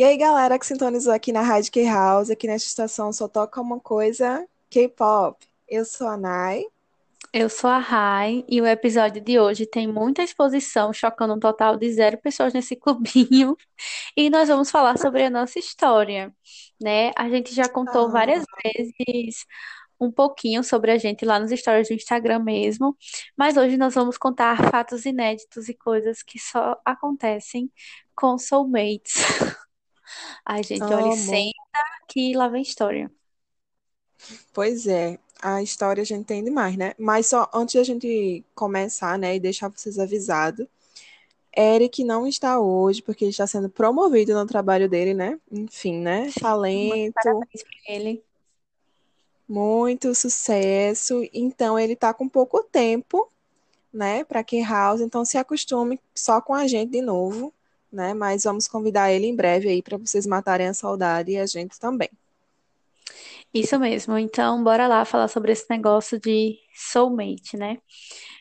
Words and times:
E 0.00 0.02
aí, 0.02 0.16
galera 0.16 0.58
que 0.58 0.64
sintonizou 0.64 1.12
aqui 1.12 1.30
na 1.30 1.42
Rádio 1.42 1.70
K-House, 1.72 2.30
aqui 2.30 2.46
nesta 2.46 2.66
estação 2.66 3.12
só 3.12 3.28
toca 3.28 3.60
uma 3.60 3.78
coisa, 3.78 4.48
K-pop. 4.70 5.36
Eu 5.68 5.84
sou 5.84 6.08
a 6.08 6.16
Nai. 6.16 6.64
Eu 7.34 7.50
sou 7.50 7.68
a 7.68 7.76
Rai 7.76 8.42
e 8.48 8.62
o 8.62 8.66
episódio 8.66 9.20
de 9.20 9.38
hoje 9.38 9.66
tem 9.66 9.86
muita 9.86 10.22
exposição, 10.22 10.90
chocando 10.90 11.34
um 11.34 11.38
total 11.38 11.76
de 11.76 11.92
zero 11.92 12.16
pessoas 12.16 12.54
nesse 12.54 12.76
clubinho. 12.80 13.54
E 14.16 14.30
nós 14.30 14.48
vamos 14.48 14.70
falar 14.70 14.96
sobre 14.96 15.22
a 15.22 15.28
nossa 15.28 15.58
história, 15.58 16.32
né? 16.80 17.10
A 17.14 17.28
gente 17.28 17.54
já 17.54 17.68
contou 17.68 18.10
várias 18.10 18.42
Ah, 18.42 18.68
vezes 18.74 19.44
um 20.00 20.10
pouquinho 20.10 20.64
sobre 20.64 20.92
a 20.92 20.96
gente 20.96 21.26
lá 21.26 21.38
nos 21.38 21.50
stories 21.50 21.88
do 21.88 21.94
Instagram 21.94 22.38
mesmo, 22.38 22.96
mas 23.36 23.58
hoje 23.58 23.76
nós 23.76 23.94
vamos 23.94 24.16
contar 24.16 24.70
fatos 24.70 25.04
inéditos 25.04 25.68
e 25.68 25.74
coisas 25.74 26.22
que 26.22 26.38
só 26.38 26.80
acontecem 26.86 27.70
com 28.16 28.38
soulmates. 28.38 29.12
Ai, 30.44 30.62
gente, 30.62 30.82
olha, 30.82 31.12
amo. 31.12 31.16
senta 31.16 31.52
que 32.08 32.34
lá 32.34 32.48
vem 32.48 32.62
história. 32.62 33.10
Pois 34.52 34.86
é, 34.86 35.18
a 35.40 35.62
história 35.62 36.02
a 36.02 36.04
gente 36.04 36.26
tem 36.26 36.44
demais, 36.44 36.76
né? 36.76 36.94
Mas 36.98 37.26
só 37.26 37.48
antes 37.54 37.74
da 37.74 37.82
gente 37.82 38.44
começar, 38.54 39.18
né, 39.18 39.36
e 39.36 39.40
deixar 39.40 39.68
vocês 39.68 39.98
avisados, 39.98 40.66
Eric 41.56 42.04
não 42.04 42.26
está 42.26 42.60
hoje 42.60 43.02
porque 43.02 43.24
ele 43.24 43.30
está 43.30 43.46
sendo 43.46 43.68
promovido 43.68 44.34
no 44.34 44.46
trabalho 44.46 44.88
dele, 44.88 45.14
né? 45.14 45.38
Enfim, 45.50 45.98
né? 45.98 46.30
Talento, 46.40 47.14
parabéns 47.14 47.62
pra 47.62 47.94
ele. 47.94 48.22
muito 49.48 50.14
sucesso. 50.14 51.28
Então 51.32 51.78
ele 51.78 51.96
tá 51.96 52.14
com 52.14 52.28
pouco 52.28 52.62
tempo 52.62 53.28
né, 53.92 54.24
para 54.24 54.44
que 54.44 54.62
House, 54.62 55.00
então 55.00 55.24
se 55.24 55.36
acostume 55.36 56.00
só 56.14 56.40
com 56.40 56.54
a 56.54 56.66
gente 56.66 56.92
de 56.92 57.02
novo, 57.02 57.52
né? 57.92 58.14
Mas 58.14 58.44
vamos 58.44 58.68
convidar 58.68 59.12
ele 59.12 59.26
em 59.26 59.36
breve 59.36 59.68
aí 59.68 59.82
para 59.82 59.98
vocês 59.98 60.26
matarem 60.26 60.68
a 60.68 60.74
saudade 60.74 61.32
e 61.32 61.38
a 61.38 61.46
gente 61.46 61.78
também. 61.78 62.10
Isso 63.52 63.78
mesmo. 63.78 64.16
Então, 64.16 64.62
bora 64.62 64.86
lá 64.86 65.04
falar 65.04 65.28
sobre 65.28 65.52
esse 65.52 65.66
negócio 65.68 66.18
de 66.20 66.58
soulmate, 66.74 67.56
né? 67.56 67.78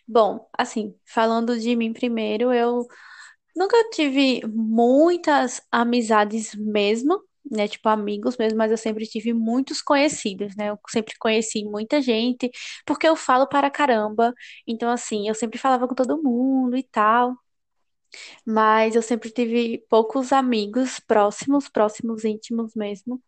Bom, 0.07 0.47
assim, 0.57 0.95
falando 1.05 1.59
de 1.59 1.75
mim 1.75 1.93
primeiro, 1.93 2.53
eu 2.53 2.87
nunca 3.55 3.77
tive 3.91 4.41
muitas 4.47 5.61
amizades 5.71 6.53
mesmo, 6.55 7.21
né? 7.49 7.67
Tipo, 7.67 7.89
amigos 7.89 8.37
mesmo, 8.37 8.57
mas 8.57 8.71
eu 8.71 8.77
sempre 8.77 9.05
tive 9.07 9.33
muitos 9.33 9.81
conhecidos, 9.81 10.55
né? 10.55 10.69
Eu 10.69 10.79
sempre 10.89 11.15
conheci 11.19 11.63
muita 11.65 12.01
gente, 12.01 12.49
porque 12.85 13.07
eu 13.07 13.15
falo 13.15 13.47
para 13.47 13.69
caramba. 13.71 14.33
Então, 14.67 14.89
assim, 14.91 15.27
eu 15.27 15.35
sempre 15.35 15.59
falava 15.59 15.87
com 15.87 15.95
todo 15.95 16.21
mundo 16.21 16.77
e 16.77 16.83
tal. 16.83 17.35
Mas 18.45 18.95
eu 18.95 19.01
sempre 19.01 19.31
tive 19.31 19.79
poucos 19.89 20.31
amigos 20.33 20.99
próximos, 20.99 21.69
próximos, 21.69 22.25
íntimos 22.25 22.73
mesmo. 22.75 23.21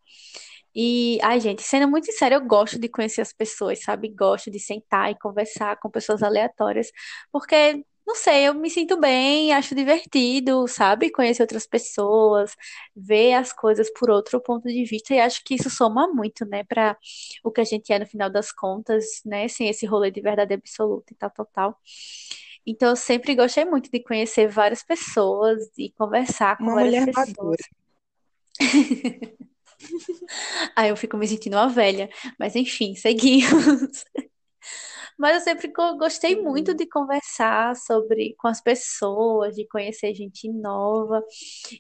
E, 0.76 1.20
ai, 1.22 1.40
gente, 1.42 1.62
sendo 1.64 1.88
muito 1.90 2.06
sincera, 2.06 2.36
eu 2.36 2.42
gosto 2.46 2.80
de 2.80 2.88
conhecer 2.90 3.22
as 3.22 3.34
pessoas, 3.34 3.82
sabe? 3.84 4.10
Gosto 4.10 4.50
de 4.52 4.60
sentar 4.60 5.12
e 5.12 5.20
conversar 5.20 5.78
com 5.80 5.90
pessoas 5.90 6.24
aleatórias, 6.24 6.92
porque, 7.32 7.84
não 8.08 8.16
sei, 8.16 8.48
eu 8.48 8.54
me 8.56 8.70
sinto 8.70 8.98
bem, 9.00 9.54
acho 9.54 9.76
divertido, 9.76 10.68
sabe? 10.68 11.12
Conhecer 11.12 11.44
outras 11.44 11.68
pessoas, 11.68 12.56
ver 12.96 13.34
as 13.34 13.52
coisas 13.54 13.92
por 13.94 14.10
outro 14.10 14.42
ponto 14.42 14.68
de 14.68 14.86
vista, 14.86 15.14
e 15.14 15.20
acho 15.20 15.44
que 15.46 15.56
isso 15.56 15.70
soma 15.70 16.08
muito, 16.14 16.46
né, 16.46 16.64
para 16.64 16.98
o 17.44 17.52
que 17.52 17.62
a 17.62 17.64
gente 17.66 17.92
é 17.94 18.00
no 18.00 18.06
final 18.06 18.30
das 18.30 18.52
contas, 18.52 19.06
né? 19.26 19.48
Sem 19.50 19.68
esse 19.70 19.86
rolê 19.86 20.10
de 20.12 20.22
verdade 20.22 20.54
absoluta 20.54 21.14
e 21.14 21.16
tal, 21.18 21.30
tal, 21.32 21.46
tal. 21.54 21.78
Então, 22.66 22.90
eu 22.90 22.96
sempre 22.96 23.36
gostei 23.36 23.66
muito 23.66 23.90
de 23.92 24.02
conhecer 24.04 24.48
várias 24.48 24.84
pessoas 24.84 25.60
e 25.78 25.92
conversar 25.94 26.58
com 26.64 26.66
Uma 26.66 26.72
várias 26.72 26.96
mulher 26.96 27.00
pessoas. 27.00 27.28
madura. 27.28 27.58
Aí 30.76 30.90
eu 30.90 30.98
fico 30.98 31.18
me 31.18 31.28
sentindo 31.28 31.56
uma 31.56 31.68
velha. 31.70 32.10
Mas 32.40 32.56
enfim, 32.56 32.96
seguimos. 32.96 34.04
Mas 35.18 35.36
eu 35.36 35.42
sempre 35.42 35.68
go- 35.70 35.98
gostei 35.98 36.42
muito 36.42 36.74
de 36.76 36.86
conversar 36.88 37.76
sobre 37.76 38.36
com 38.38 38.48
as 38.48 38.62
pessoas, 38.62 39.56
de 39.56 39.68
conhecer 39.68 40.14
gente 40.14 40.50
nova. 40.52 41.24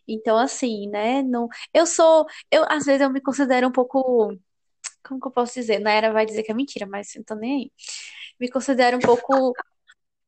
Então, 0.07 0.37
assim, 0.37 0.87
né? 0.89 1.21
Não, 1.23 1.47
eu 1.73 1.85
sou, 1.85 2.25
eu 2.51 2.63
às 2.69 2.85
vezes 2.85 3.01
eu 3.01 3.09
me 3.11 3.21
considero 3.21 3.67
um 3.67 3.71
pouco, 3.71 4.33
como 5.07 5.19
que 5.21 5.27
eu 5.27 5.31
posso 5.31 5.53
dizer? 5.55 5.79
Na 5.79 5.91
era 5.91 6.11
vai 6.13 6.25
dizer 6.25 6.43
que 6.43 6.51
é 6.51 6.55
mentira, 6.55 6.85
mas 6.87 7.15
eu 7.15 7.23
tô 7.25 7.35
nem 7.35 7.63
aí. 7.65 7.71
Me 8.39 8.49
considero 8.49 8.97
um 8.97 9.01
pouco 9.01 9.53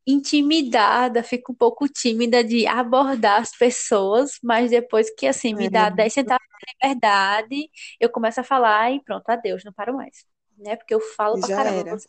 intimidada, 0.08 1.24
fico 1.24 1.52
um 1.53 1.56
pouco 1.56 1.88
tímida 1.88 2.44
de 2.44 2.68
abordar 2.68 3.41
as 3.41 3.52
pessoas, 3.58 4.31
mas 4.44 4.72
depois 4.72 5.09
que 5.16 5.28
assim 5.28 5.53
me 5.53 5.69
dá 5.69 5.90
É, 5.90 5.91
10 5.91 6.14
centavos 6.14 6.46
de 6.59 6.74
liberdade, 6.74 7.69
eu 8.00 8.09
começo 8.09 8.40
a 8.41 8.44
falar 8.44 8.91
e 8.91 9.02
pronto, 9.03 9.30
adeus, 9.30 9.64
não 9.64 9.74
paro 9.74 9.96
mais. 9.96 10.25
Né? 10.58 10.75
Porque 10.75 10.94
eu 10.94 11.00
falo 11.02 11.38
pra 11.40 11.50
já 11.50 11.64
caramba. 11.64 11.80
era. 11.80 12.02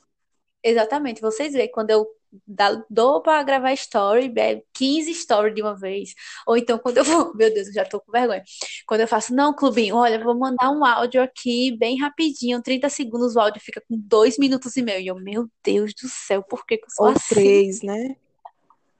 Exatamente, 0.62 1.20
vocês 1.20 1.52
veem 1.52 1.70
quando 1.70 1.90
eu 1.90 2.06
dá- 2.46 2.82
dou 2.90 3.22
pra 3.22 3.42
gravar 3.42 3.72
story, 3.74 4.32
é 4.38 4.62
15 4.72 5.14
stories 5.14 5.54
de 5.54 5.62
uma 5.62 5.76
vez. 5.76 6.14
Ou 6.46 6.56
então 6.56 6.78
quando 6.78 6.98
eu 6.98 7.04
vou, 7.04 7.34
meu 7.36 7.52
Deus, 7.52 7.68
eu 7.68 7.72
já 7.74 7.84
tô 7.84 8.00
com 8.00 8.12
vergonha. 8.12 8.42
Quando 8.86 9.00
eu 9.00 9.08
faço, 9.08 9.34
não, 9.34 9.54
clubinho, 9.54 9.96
olha, 9.96 10.22
vou 10.22 10.38
mandar 10.38 10.70
um 10.70 10.84
áudio 10.84 11.22
aqui 11.22 11.76
bem 11.76 11.98
rapidinho, 12.00 12.62
30 12.62 12.88
segundos, 12.88 13.36
o 13.36 13.40
áudio 13.40 13.60
fica 13.62 13.80
com 13.88 13.96
2 13.98 14.38
minutos 14.38 14.76
e 14.76 14.82
meio. 14.82 15.00
E 15.00 15.06
eu, 15.08 15.16
meu 15.16 15.48
Deus 15.64 15.92
do 16.00 16.08
céu, 16.08 16.42
por 16.42 16.64
que 16.66 16.76
que 16.78 16.84
eu 16.86 16.90
sou 16.90 17.06
Ou 17.06 17.08
assim? 17.08 17.24
três, 17.28 17.82
né? 17.82 18.16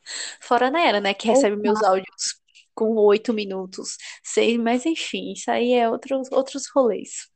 Fora 0.41 0.69
a 0.69 0.71
Nayara, 0.71 1.01
né, 1.01 1.15
que 1.15 1.27
recebe 1.29 1.57
meus 1.57 1.83
áudios 1.83 2.41
com 2.75 2.95
oito 2.97 3.33
minutos, 3.33 3.97
seis, 4.23 4.59
mas 4.59 4.85
enfim, 4.85 5.33
isso 5.33 5.51
aí 5.51 5.73
é 5.75 5.89
outros, 5.89 6.31
outros 6.33 6.65
rolês. 6.75 7.29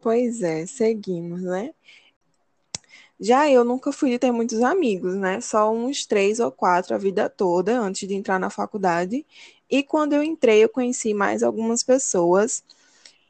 pois 0.00 0.42
é, 0.42 0.66
seguimos, 0.66 1.42
né? 1.42 1.72
Já 3.20 3.50
eu 3.50 3.64
nunca 3.64 3.90
fui 3.92 4.10
de 4.10 4.18
ter 4.18 4.30
muitos 4.30 4.62
amigos, 4.62 5.14
né? 5.16 5.40
Só 5.40 5.72
uns 5.72 6.06
três 6.06 6.38
ou 6.40 6.52
quatro 6.52 6.94
a 6.94 6.98
vida 6.98 7.28
toda 7.28 7.78
antes 7.80 8.06
de 8.08 8.14
entrar 8.14 8.38
na 8.38 8.48
faculdade. 8.50 9.26
E 9.68 9.82
quando 9.82 10.12
eu 10.14 10.22
entrei, 10.22 10.62
eu 10.64 10.68
conheci 10.68 11.12
mais 11.14 11.42
algumas 11.42 11.82
pessoas, 11.82 12.62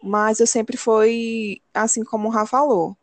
mas 0.03 0.41
eu 0.41 0.47
sempre 0.47 0.77
fui, 0.77 1.63
assim 1.75 2.05
como 2.05 2.29
o 2.29 2.31
Rafa 2.33 2.47
falou, 2.59 2.97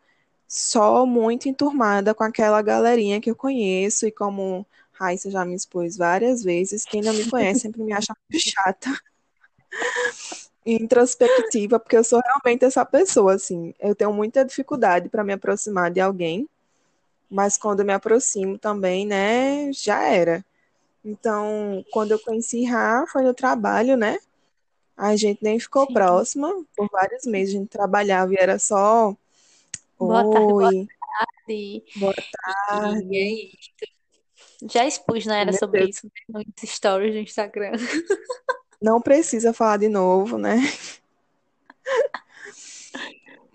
só 0.47 1.05
muito 1.05 1.49
enturmada 1.49 2.13
com 2.15 2.23
aquela 2.23 2.61
galerinha 2.61 3.21
que 3.21 3.29
eu 3.31 3.35
conheço 3.35 4.07
e 4.07 4.11
como 4.11 4.65
Raíssa 4.93 5.31
já 5.31 5.45
me 5.45 5.55
expôs 5.55 5.97
várias 5.97 6.43
vezes, 6.43 6.85
quem 6.85 7.01
não 7.01 7.13
me 7.13 7.29
conhece 7.29 7.61
sempre 7.61 7.83
me 7.83 7.93
acha 7.93 8.13
muito 8.29 8.43
chata 8.43 8.89
introspectiva, 10.65 11.79
porque 11.79 11.97
eu 11.97 12.03
sou 12.03 12.19
realmente 12.21 12.65
essa 12.65 12.85
pessoa, 12.85 13.33
assim. 13.35 13.73
Eu 13.79 13.95
tenho 13.95 14.13
muita 14.13 14.43
dificuldade 14.43 15.09
para 15.09 15.23
me 15.23 15.33
aproximar 15.33 15.91
de 15.91 15.99
alguém, 15.99 16.47
mas 17.29 17.57
quando 17.57 17.81
eu 17.81 17.85
me 17.85 17.93
aproximo 17.93 18.57
também, 18.57 19.05
né, 19.05 19.71
já 19.73 20.03
era. 20.03 20.45
Então, 21.03 21.85
quando 21.91 22.11
eu 22.11 22.19
conheci 22.19 22.63
Ra, 22.65 23.05
foi 23.07 23.23
no 23.23 23.33
trabalho, 23.33 23.95
né? 23.95 24.17
A 24.97 25.15
gente 25.15 25.43
nem 25.43 25.59
ficou 25.59 25.85
Sim. 25.85 25.93
próxima, 25.93 26.65
por 26.75 26.89
vários 26.89 27.25
meses 27.25 27.53
a 27.53 27.59
gente 27.59 27.69
trabalhava 27.69 28.33
e 28.33 28.37
era 28.39 28.57
só 28.57 29.15
Boa 29.97 30.23
tarde, 30.29 30.53
boa 30.53 30.71
tarde. 31.17 31.83
boa 31.95 32.13
E 32.13 32.21
tarde. 32.71 33.17
aí, 33.17 33.51
já 34.69 34.85
expus, 34.85 35.25
né, 35.25 35.41
era 35.41 35.51
Meu 35.51 35.59
sobre 35.59 35.79
Deus, 35.81 35.95
isso 35.97 36.11
nos 36.27 36.45
stories 36.63 37.13
do 37.13 37.19
Instagram. 37.19 37.71
não 38.81 39.01
precisa 39.01 39.53
falar 39.53 39.77
de 39.77 39.87
novo, 39.89 40.37
né? 40.37 40.57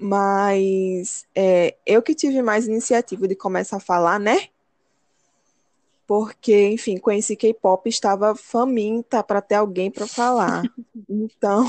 Mas 0.01 1.27
é, 1.35 1.77
eu 1.85 2.01
que 2.01 2.15
tive 2.15 2.41
mais 2.41 2.67
iniciativa 2.67 3.29
de 3.29 3.35
começar 3.37 3.77
a 3.77 3.81
falar, 3.81 4.19
né? 4.19 4.49
Porque, 6.07 6.71
enfim, 6.71 6.97
conheci 6.97 7.37
K-pop, 7.37 7.87
estava 7.87 8.35
faminta 8.35 9.23
para 9.23 9.43
ter 9.43 9.57
alguém 9.57 9.91
para 9.91 10.07
falar. 10.07 10.63
Então, 11.09 11.65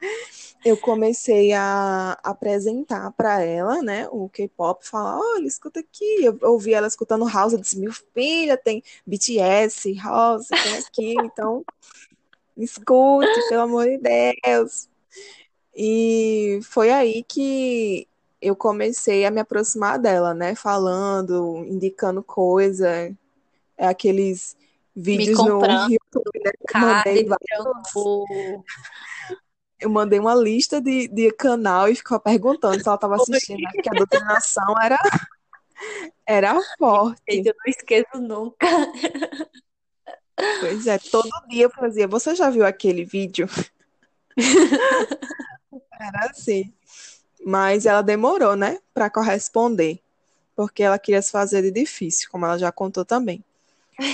eu 0.64 0.76
comecei 0.76 1.52
a 1.52 2.18
apresentar 2.22 3.10
para 3.12 3.40
ela, 3.42 3.80
né, 3.82 4.08
o 4.10 4.28
K-pop, 4.28 4.86
falar, 4.86 5.18
olha, 5.18 5.46
escuta 5.46 5.80
aqui. 5.80 6.24
Eu 6.24 6.38
ouvi 6.42 6.74
ela 6.74 6.86
escutando 6.86 7.26
House, 7.26 7.52
eu 7.52 7.60
disse, 7.60 7.78
meu 7.78 7.92
filha, 7.92 8.56
tem 8.56 8.82
BTS, 9.06 9.94
House, 9.94 10.48
tem 10.48 10.76
aqui, 10.76 11.14
então 11.24 11.64
escute, 12.58 13.48
pelo 13.48 13.62
amor 13.62 13.86
de 13.86 13.98
Deus. 13.98 14.88
E 15.76 16.60
foi 16.62 16.90
aí 16.90 17.24
que 17.24 18.06
eu 18.40 18.54
comecei 18.54 19.24
a 19.24 19.30
me 19.30 19.40
aproximar 19.40 19.98
dela, 19.98 20.34
né, 20.34 20.54
falando, 20.54 21.64
indicando 21.66 22.22
coisa, 22.22 22.88
é 23.76 23.86
aqueles 23.86 24.56
vídeos 24.94 25.38
no 25.38 25.60
YouTube, 25.64 26.40
né, 26.44 26.52
mandei 26.74 27.26
eu 29.84 29.90
mandei 29.90 30.18
uma 30.18 30.34
lista 30.34 30.80
de, 30.80 31.08
de 31.08 31.30
canal 31.32 31.88
e 31.88 31.94
ficava 31.94 32.20
perguntando 32.20 32.80
se 32.80 32.88
ela 32.88 32.94
estava 32.94 33.16
assistindo, 33.16 33.60
né? 33.60 33.70
Porque 33.74 33.88
a 33.90 33.92
doutrinação 33.92 34.74
era, 34.80 34.98
era 36.26 36.58
forte. 36.78 37.20
eu 37.28 37.44
não 37.44 37.66
esqueço 37.66 38.18
nunca. 38.18 38.66
Pois 40.60 40.86
é, 40.86 40.98
todo 40.98 41.30
dia 41.48 41.64
eu 41.64 41.70
fazia. 41.70 42.08
Você 42.08 42.34
já 42.34 42.48
viu 42.48 42.64
aquele 42.64 43.04
vídeo? 43.04 43.46
Era 46.06 46.30
assim. 46.30 46.72
Mas 47.46 47.86
ela 47.86 48.02
demorou, 48.02 48.56
né, 48.56 48.78
para 48.94 49.10
corresponder, 49.10 50.00
porque 50.56 50.82
ela 50.82 50.98
queria 50.98 51.22
se 51.22 51.32
fazer 51.32 51.62
de 51.62 51.70
difícil, 51.72 52.28
como 52.30 52.46
ela 52.46 52.58
já 52.58 52.72
contou 52.72 53.04
também. 53.04 53.44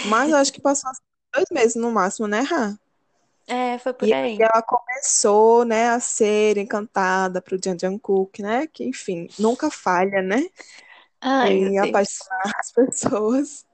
Mas 0.03 0.33
acho 0.33 0.53
que 0.53 0.61
passou 0.63 0.91
dois 1.35 1.47
meses 1.53 1.77
no 1.77 1.93
máximo, 1.93 2.29
né, 2.29 2.41
Rá? 2.43 2.79
É, 3.47 3.79
foi 3.79 3.93
por 3.95 4.09
E 4.09 4.15
aí. 4.15 4.41
aí 4.41 4.49
ela 4.53 4.63
começou, 4.63 5.65
né, 5.65 5.91
a 5.91 6.01
ser 6.01 6.57
encantada 6.57 7.41
pro 7.43 7.59
Jan 7.63 7.77
Jungkook, 7.79 8.43
né, 8.43 8.67
que 8.67 8.85
enfim, 8.85 9.29
nunca 9.39 9.71
falha, 9.71 10.23
né, 10.23 10.43
Ai, 11.21 11.71
em 11.71 11.79
Deus. 11.81 12.31
apaixonar 12.31 12.43
as 12.61 12.73
pessoas. 12.73 13.67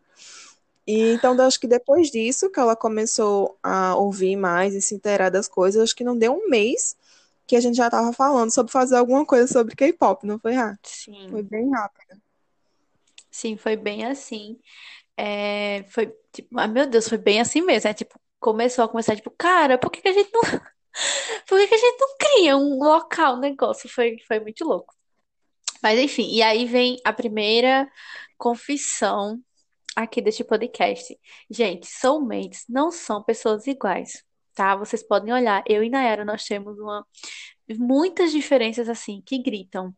E 0.87 1.13
então, 1.15 1.37
eu 1.37 1.45
acho 1.45 1.61
que 1.61 1.69
depois 1.69 2.11
disso 2.11 2.51
que 2.51 2.61
ela 2.61 2.77
começou 2.77 3.59
a 3.63 3.97
ouvir 3.97 4.37
mais 4.37 4.75
e 4.75 4.83
se 4.83 4.95
inteirar 4.95 5.31
das 5.31 5.49
coisas, 5.49 5.83
acho 5.83 5.97
que 5.97 6.05
não 6.05 6.17
deu 6.19 6.33
um 6.35 6.49
mês 6.49 6.97
que 7.47 7.57
a 7.57 7.61
gente 7.61 7.77
já 7.77 7.91
tava 7.91 8.13
falando 8.13 8.53
sobre 8.53 8.73
fazer 8.73 8.97
alguma 8.97 9.25
coisa 9.27 9.47
sobre 9.53 9.77
K-pop, 9.77 10.27
não 10.27 10.39
foi, 10.39 10.55
Rá? 10.55 10.79
Foi 11.29 11.43
Sim, 11.43 11.45
bem 11.45 11.71
rápido. 11.71 12.21
sim, 13.31 13.57
foi 13.57 13.77
bem 13.77 14.05
assim. 14.07 14.59
É, 15.17 15.85
foi 15.91 16.15
tipo, 16.33 16.59
ah, 16.59 16.67
meu 16.69 16.87
Deus, 16.89 17.09
foi 17.09 17.19
bem 17.19 17.41
assim 17.41 17.63
mesmo. 17.63 17.89
É 17.91 17.95
tipo, 17.95 18.21
começou 18.41 18.85
a 18.85 18.89
começar, 18.89 19.17
tipo, 19.17 19.31
cara, 19.33 19.79
por 19.79 19.91
que 19.91 20.03
que 20.03 20.09
a 20.09 20.13
gente 20.13 20.31
não, 20.33 20.43
por 21.47 21.59
que 21.59 21.69
que 21.69 21.75
a 21.75 21.79
gente 21.79 22.01
não 22.01 22.17
cria 22.19 22.57
um 22.57 22.79
local, 22.83 23.37
um 23.37 23.41
negócio? 23.41 23.89
Foi, 23.89 24.19
foi 24.27 24.41
muito 24.41 24.65
louco. 24.65 24.95
Mas 25.83 25.99
enfim, 26.01 26.29
e 26.33 26.43
aí 26.43 26.67
vem 26.67 26.99
a 27.05 27.13
primeira 27.13 27.91
confissão 28.39 29.41
aqui 29.97 30.21
deste 30.23 30.45
podcast. 30.45 31.19
Gente, 31.51 31.87
soulmates 31.87 32.65
não 32.69 32.91
são 32.91 33.23
pessoas 33.23 33.67
iguais, 33.67 34.25
tá? 34.57 34.75
Vocês 34.77 35.07
podem 35.07 35.33
olhar, 35.33 35.63
eu 35.69 35.85
e 35.85 35.91
Nayara, 35.91 36.25
nós 36.25 36.45
temos 36.45 36.79
uma 36.81 37.07
muitas 37.79 38.31
diferenças 38.31 38.89
assim 38.89 39.23
que 39.27 39.39
gritam. 39.39 39.93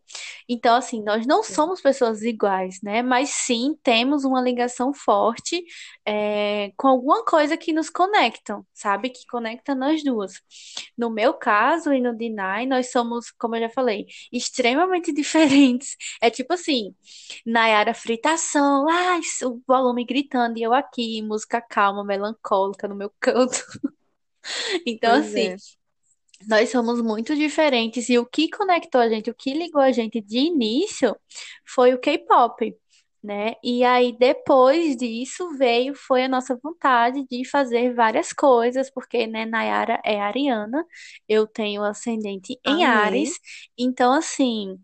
Então, 0.48 0.74
assim, 0.74 1.02
nós 1.02 1.26
não 1.26 1.42
somos 1.42 1.80
pessoas 1.80 2.22
iguais, 2.22 2.78
né? 2.82 3.02
Mas 3.02 3.30
sim 3.30 3.76
temos 3.82 4.24
uma 4.24 4.40
ligação 4.40 4.94
forte 4.94 5.62
é, 6.06 6.72
com 6.76 6.88
alguma 6.88 7.24
coisa 7.24 7.56
que 7.56 7.72
nos 7.72 7.90
conectam, 7.90 8.66
sabe? 8.72 9.10
Que 9.10 9.26
conecta 9.26 9.74
nós 9.74 10.02
duas. 10.02 10.34
No 10.96 11.10
meu 11.10 11.34
caso 11.34 11.92
e 11.92 12.00
no 12.00 12.16
Dinai, 12.16 12.64
nós 12.66 12.90
somos, 12.90 13.30
como 13.32 13.56
eu 13.56 13.60
já 13.62 13.68
falei, 13.70 14.06
extremamente 14.32 15.12
diferentes. 15.14 15.96
É 16.22 16.30
tipo 16.30 16.54
assim, 16.54 16.94
Nayara 17.46 17.92
fritação, 17.94 18.86
ai, 18.88 19.20
o 19.44 19.60
volume 19.66 20.04
gritando 20.04 20.58
e 20.58 20.62
eu 20.62 20.72
aqui, 20.72 21.20
música 21.22 21.60
calma, 21.60 22.04
melancólica 22.04 22.88
no 22.88 22.94
meu 22.96 23.12
canto. 23.20 23.58
Então, 24.86 25.12
Pois 25.12 25.26
assim, 25.26 25.54
é, 25.54 25.56
nós 26.48 26.70
somos 26.70 27.00
muito 27.02 27.34
diferentes 27.36 28.08
e 28.08 28.18
o 28.18 28.26
que 28.26 28.48
conectou 28.50 29.00
a 29.00 29.08
gente, 29.08 29.30
o 29.30 29.34
que 29.34 29.52
ligou 29.54 29.80
a 29.82 29.92
gente 29.92 30.20
de 30.20 30.38
início 30.38 31.16
foi 31.66 31.94
o 31.94 32.00
K-pop, 32.00 32.74
né? 33.22 33.54
E 33.62 33.84
aí 33.84 34.16
depois 34.16 34.96
disso 34.96 35.56
veio 35.56 35.94
foi 35.94 36.24
a 36.24 36.28
nossa 36.28 36.56
vontade 36.62 37.26
de 37.28 37.44
fazer 37.48 37.94
várias 37.94 38.32
coisas, 38.32 38.90
porque 38.90 39.26
né, 39.26 39.44
Nayara 39.46 40.00
é 40.04 40.20
ariana, 40.20 40.84
eu 41.28 41.46
tenho 41.46 41.82
ascendente 41.82 42.58
em 42.64 42.84
amém. 42.84 43.36
então 43.76 44.12
assim, 44.12 44.78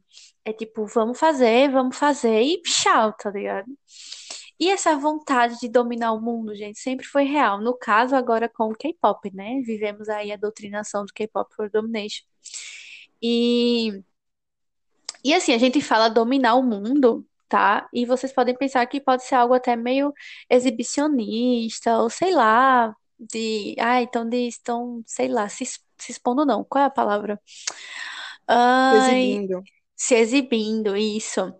é 0.44 0.52
tipo, 0.52 0.86
vamos 0.86 1.18
fazer, 1.18 1.70
vamos 1.70 1.96
fazer 1.96 2.42
e 2.42 2.60
tchau, 2.62 3.12
tá 3.14 3.30
ligado? 3.30 3.66
E 4.58 4.70
essa 4.70 4.96
vontade 4.96 5.58
de 5.60 5.68
dominar 5.68 6.12
o 6.12 6.20
mundo, 6.20 6.54
gente, 6.54 6.78
sempre 6.78 7.06
foi 7.06 7.24
real. 7.24 7.60
No 7.60 7.76
caso, 7.76 8.14
agora 8.14 8.48
com 8.48 8.70
o 8.70 8.76
K-pop, 8.76 9.30
né? 9.34 9.60
Vivemos 9.62 10.08
aí 10.08 10.32
a 10.32 10.36
doutrinação 10.36 11.04
do 11.04 11.12
K-pop 11.12 11.54
for 11.54 11.68
Domination. 11.70 12.24
E, 13.20 14.02
e 15.24 15.34
assim, 15.34 15.52
a 15.54 15.58
gente 15.58 15.80
fala 15.80 16.08
dominar 16.08 16.54
o 16.54 16.62
mundo, 16.62 17.26
tá? 17.48 17.88
E 17.92 18.06
vocês 18.06 18.32
podem 18.32 18.56
pensar 18.56 18.86
que 18.86 19.00
pode 19.00 19.24
ser 19.24 19.36
algo 19.36 19.54
até 19.54 19.74
meio 19.76 20.12
exibicionista, 20.50 21.98
ou 21.98 22.10
sei 22.10 22.34
lá, 22.34 22.94
de. 23.18 23.74
Ah, 23.78 24.02
então 24.02 24.28
de 24.28 24.46
estão, 24.46 25.02
sei 25.06 25.28
lá, 25.28 25.48
se, 25.48 25.64
se 25.64 25.80
expondo, 26.12 26.44
não. 26.44 26.64
Qual 26.64 26.82
é 26.82 26.86
a 26.86 26.90
palavra? 26.90 27.40
Ai, 28.46 29.20
exibindo. 29.20 29.62
Se 29.96 30.14
exibindo, 30.14 30.96
isso. 30.96 31.52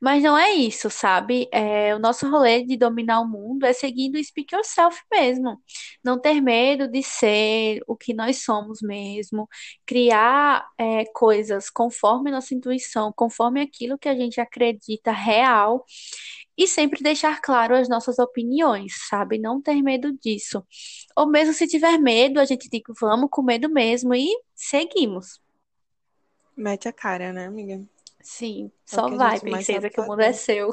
Mas 0.00 0.22
não 0.22 0.36
é 0.36 0.52
isso, 0.52 0.90
sabe? 0.90 1.48
É, 1.52 1.94
o 1.94 1.98
nosso 1.98 2.28
rolê 2.30 2.62
de 2.64 2.76
dominar 2.76 3.20
o 3.20 3.28
mundo 3.28 3.64
é 3.64 3.72
seguindo 3.72 4.16
o 4.16 4.24
Speak 4.24 4.54
Yourself 4.54 5.00
mesmo. 5.10 5.60
Não 6.04 6.20
ter 6.20 6.40
medo 6.40 6.86
de 6.88 7.02
ser 7.02 7.80
o 7.86 7.96
que 7.96 8.12
nós 8.14 8.42
somos 8.44 8.80
mesmo. 8.82 9.48
Criar, 9.86 10.66
é, 10.78 11.04
coisas 11.14 11.70
conforme 11.70 12.30
nossa 12.30 12.54
intuição, 12.54 13.12
conforme 13.14 13.60
aquilo 13.60 13.98
que 13.98 14.08
a 14.08 14.14
gente 14.14 14.40
acredita 14.40 15.12
real. 15.12 15.84
E 16.56 16.66
sempre 16.66 17.02
deixar 17.02 17.40
claro 17.40 17.76
as 17.76 17.88
nossas 17.88 18.18
opiniões, 18.18 18.92
sabe? 19.08 19.38
Não 19.38 19.62
ter 19.62 19.80
medo 19.82 20.12
disso. 20.18 20.64
Ou 21.16 21.26
mesmo 21.28 21.54
se 21.54 21.68
tiver 21.68 21.98
medo, 21.98 22.40
a 22.40 22.44
gente 22.44 22.68
diz, 22.68 22.82
vamos 23.00 23.28
com 23.30 23.42
medo 23.42 23.68
mesmo 23.70 24.14
e 24.14 24.28
seguimos. 24.56 25.40
Mete 26.58 26.88
a 26.88 26.92
cara, 26.92 27.32
né, 27.32 27.46
amiga? 27.46 27.80
Sim, 28.20 28.72
É 28.92 28.96
só 28.96 29.08
vai, 29.08 29.40
princesa, 29.40 29.88
que 29.88 30.00
o 30.00 30.06
mundo 30.06 30.20
é 30.20 30.32
seu. 30.32 30.72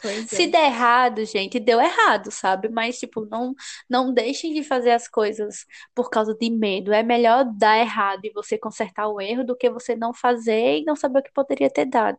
Pois 0.00 0.28
Se 0.28 0.44
é. 0.44 0.46
der 0.46 0.66
errado, 0.66 1.24
gente, 1.24 1.58
deu 1.58 1.80
errado, 1.80 2.30
sabe? 2.30 2.68
Mas, 2.68 2.98
tipo, 2.98 3.26
não, 3.26 3.54
não 3.90 4.12
deixem 4.14 4.54
de 4.54 4.62
fazer 4.62 4.92
as 4.92 5.08
coisas 5.08 5.66
por 5.94 6.10
causa 6.10 6.34
de 6.34 6.50
medo. 6.50 6.92
É 6.92 7.02
melhor 7.02 7.44
dar 7.44 7.78
errado 7.78 8.24
e 8.24 8.30
você 8.32 8.56
consertar 8.56 9.08
o 9.08 9.20
erro 9.20 9.44
do 9.44 9.56
que 9.56 9.68
você 9.70 9.96
não 9.96 10.14
fazer 10.14 10.78
e 10.78 10.84
não 10.84 10.94
saber 10.94 11.20
o 11.20 11.22
que 11.22 11.32
poderia 11.32 11.68
ter 11.70 11.86
dado. 11.86 12.18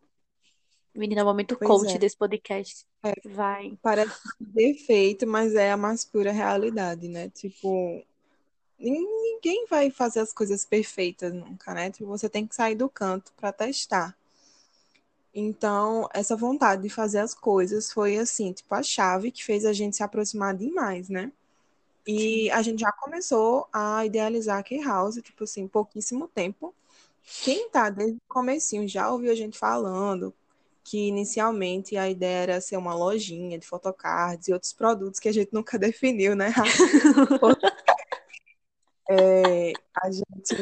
Menina, 0.93 1.23
momento 1.23 1.57
Pois 1.57 1.67
coach 1.69 1.95
é. 1.95 1.97
desse 1.97 2.17
podcast. 2.17 2.85
É, 3.03 3.13
Vai. 3.29 3.77
parece 3.81 4.19
defeito, 4.39 5.25
mas 5.25 5.55
é 5.55 5.71
a 5.71 5.77
mais 5.77 6.03
pura 6.03 6.31
realidade, 6.31 7.07
né? 7.07 7.29
Tipo, 7.29 8.03
ninguém 8.79 9.65
vai 9.69 9.91
fazer 9.91 10.21
as 10.21 10.31
coisas 10.31 10.65
perfeitas 10.65 11.33
nunca, 11.33 11.73
né? 11.73 11.91
Tipo, 11.91 12.07
você 12.07 12.29
tem 12.29 12.47
que 12.47 12.55
sair 12.55 12.75
do 12.75 12.89
canto 12.89 13.33
para 13.37 13.51
testar. 13.51 14.15
Então, 15.33 16.09
essa 16.13 16.35
vontade 16.35 16.81
de 16.81 16.89
fazer 16.89 17.19
as 17.19 17.33
coisas 17.33 17.91
foi 17.91 18.17
assim, 18.17 18.51
tipo, 18.51 18.73
a 18.73 18.81
chave 18.81 19.31
que 19.31 19.43
fez 19.43 19.65
a 19.65 19.73
gente 19.73 19.95
se 19.95 20.03
aproximar 20.03 20.55
demais, 20.55 21.09
né? 21.09 21.31
E 22.07 22.49
a 22.51 22.61
gente 22.61 22.79
já 22.79 22.91
começou 22.91 23.67
a 23.71 24.05
idealizar 24.05 24.59
a 24.59 24.63
K-House, 24.63 25.21
tipo 25.21 25.43
assim, 25.43 25.67
pouquíssimo 25.67 26.27
tempo. 26.27 26.73
Quem 27.43 27.69
tá 27.69 27.89
desde 27.89 28.17
o 28.17 28.21
comecinho 28.27 28.87
já 28.87 29.11
ouviu 29.11 29.31
a 29.31 29.35
gente 29.35 29.57
falando 29.57 30.33
que 30.83 31.07
inicialmente 31.07 31.95
a 31.97 32.09
ideia 32.09 32.43
era 32.43 32.61
ser 32.61 32.77
uma 32.77 32.95
lojinha 32.95 33.59
de 33.59 33.67
photocards 33.67 34.47
e 34.47 34.53
outros 34.53 34.73
produtos 34.73 35.19
que 35.19 35.29
a 35.29 35.31
gente 35.31 35.53
nunca 35.53 35.77
definiu, 35.79 36.35
né? 36.35 36.51
É, 39.11 39.73
a 39.95 40.11
gente, 40.11 40.55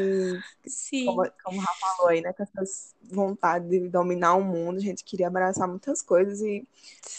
como, 1.05 1.25
Sim. 1.25 1.31
como 1.43 1.57
o 1.57 1.59
Rafa 1.59 1.95
falou 1.97 2.07
aí, 2.07 2.21
né, 2.21 2.31
com 2.31 2.43
essas 2.43 2.95
vontade 3.03 3.67
de 3.67 3.89
dominar 3.89 4.35
o 4.35 4.43
mundo, 4.43 4.77
a 4.77 4.81
gente 4.81 5.03
queria 5.03 5.27
abraçar 5.27 5.67
muitas 5.67 6.01
coisas 6.01 6.39
e 6.39 6.65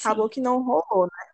acabou 0.01 0.25
Sim. 0.27 0.31
que 0.31 0.41
não 0.41 0.63
rolou, 0.63 1.05
né? 1.05 1.27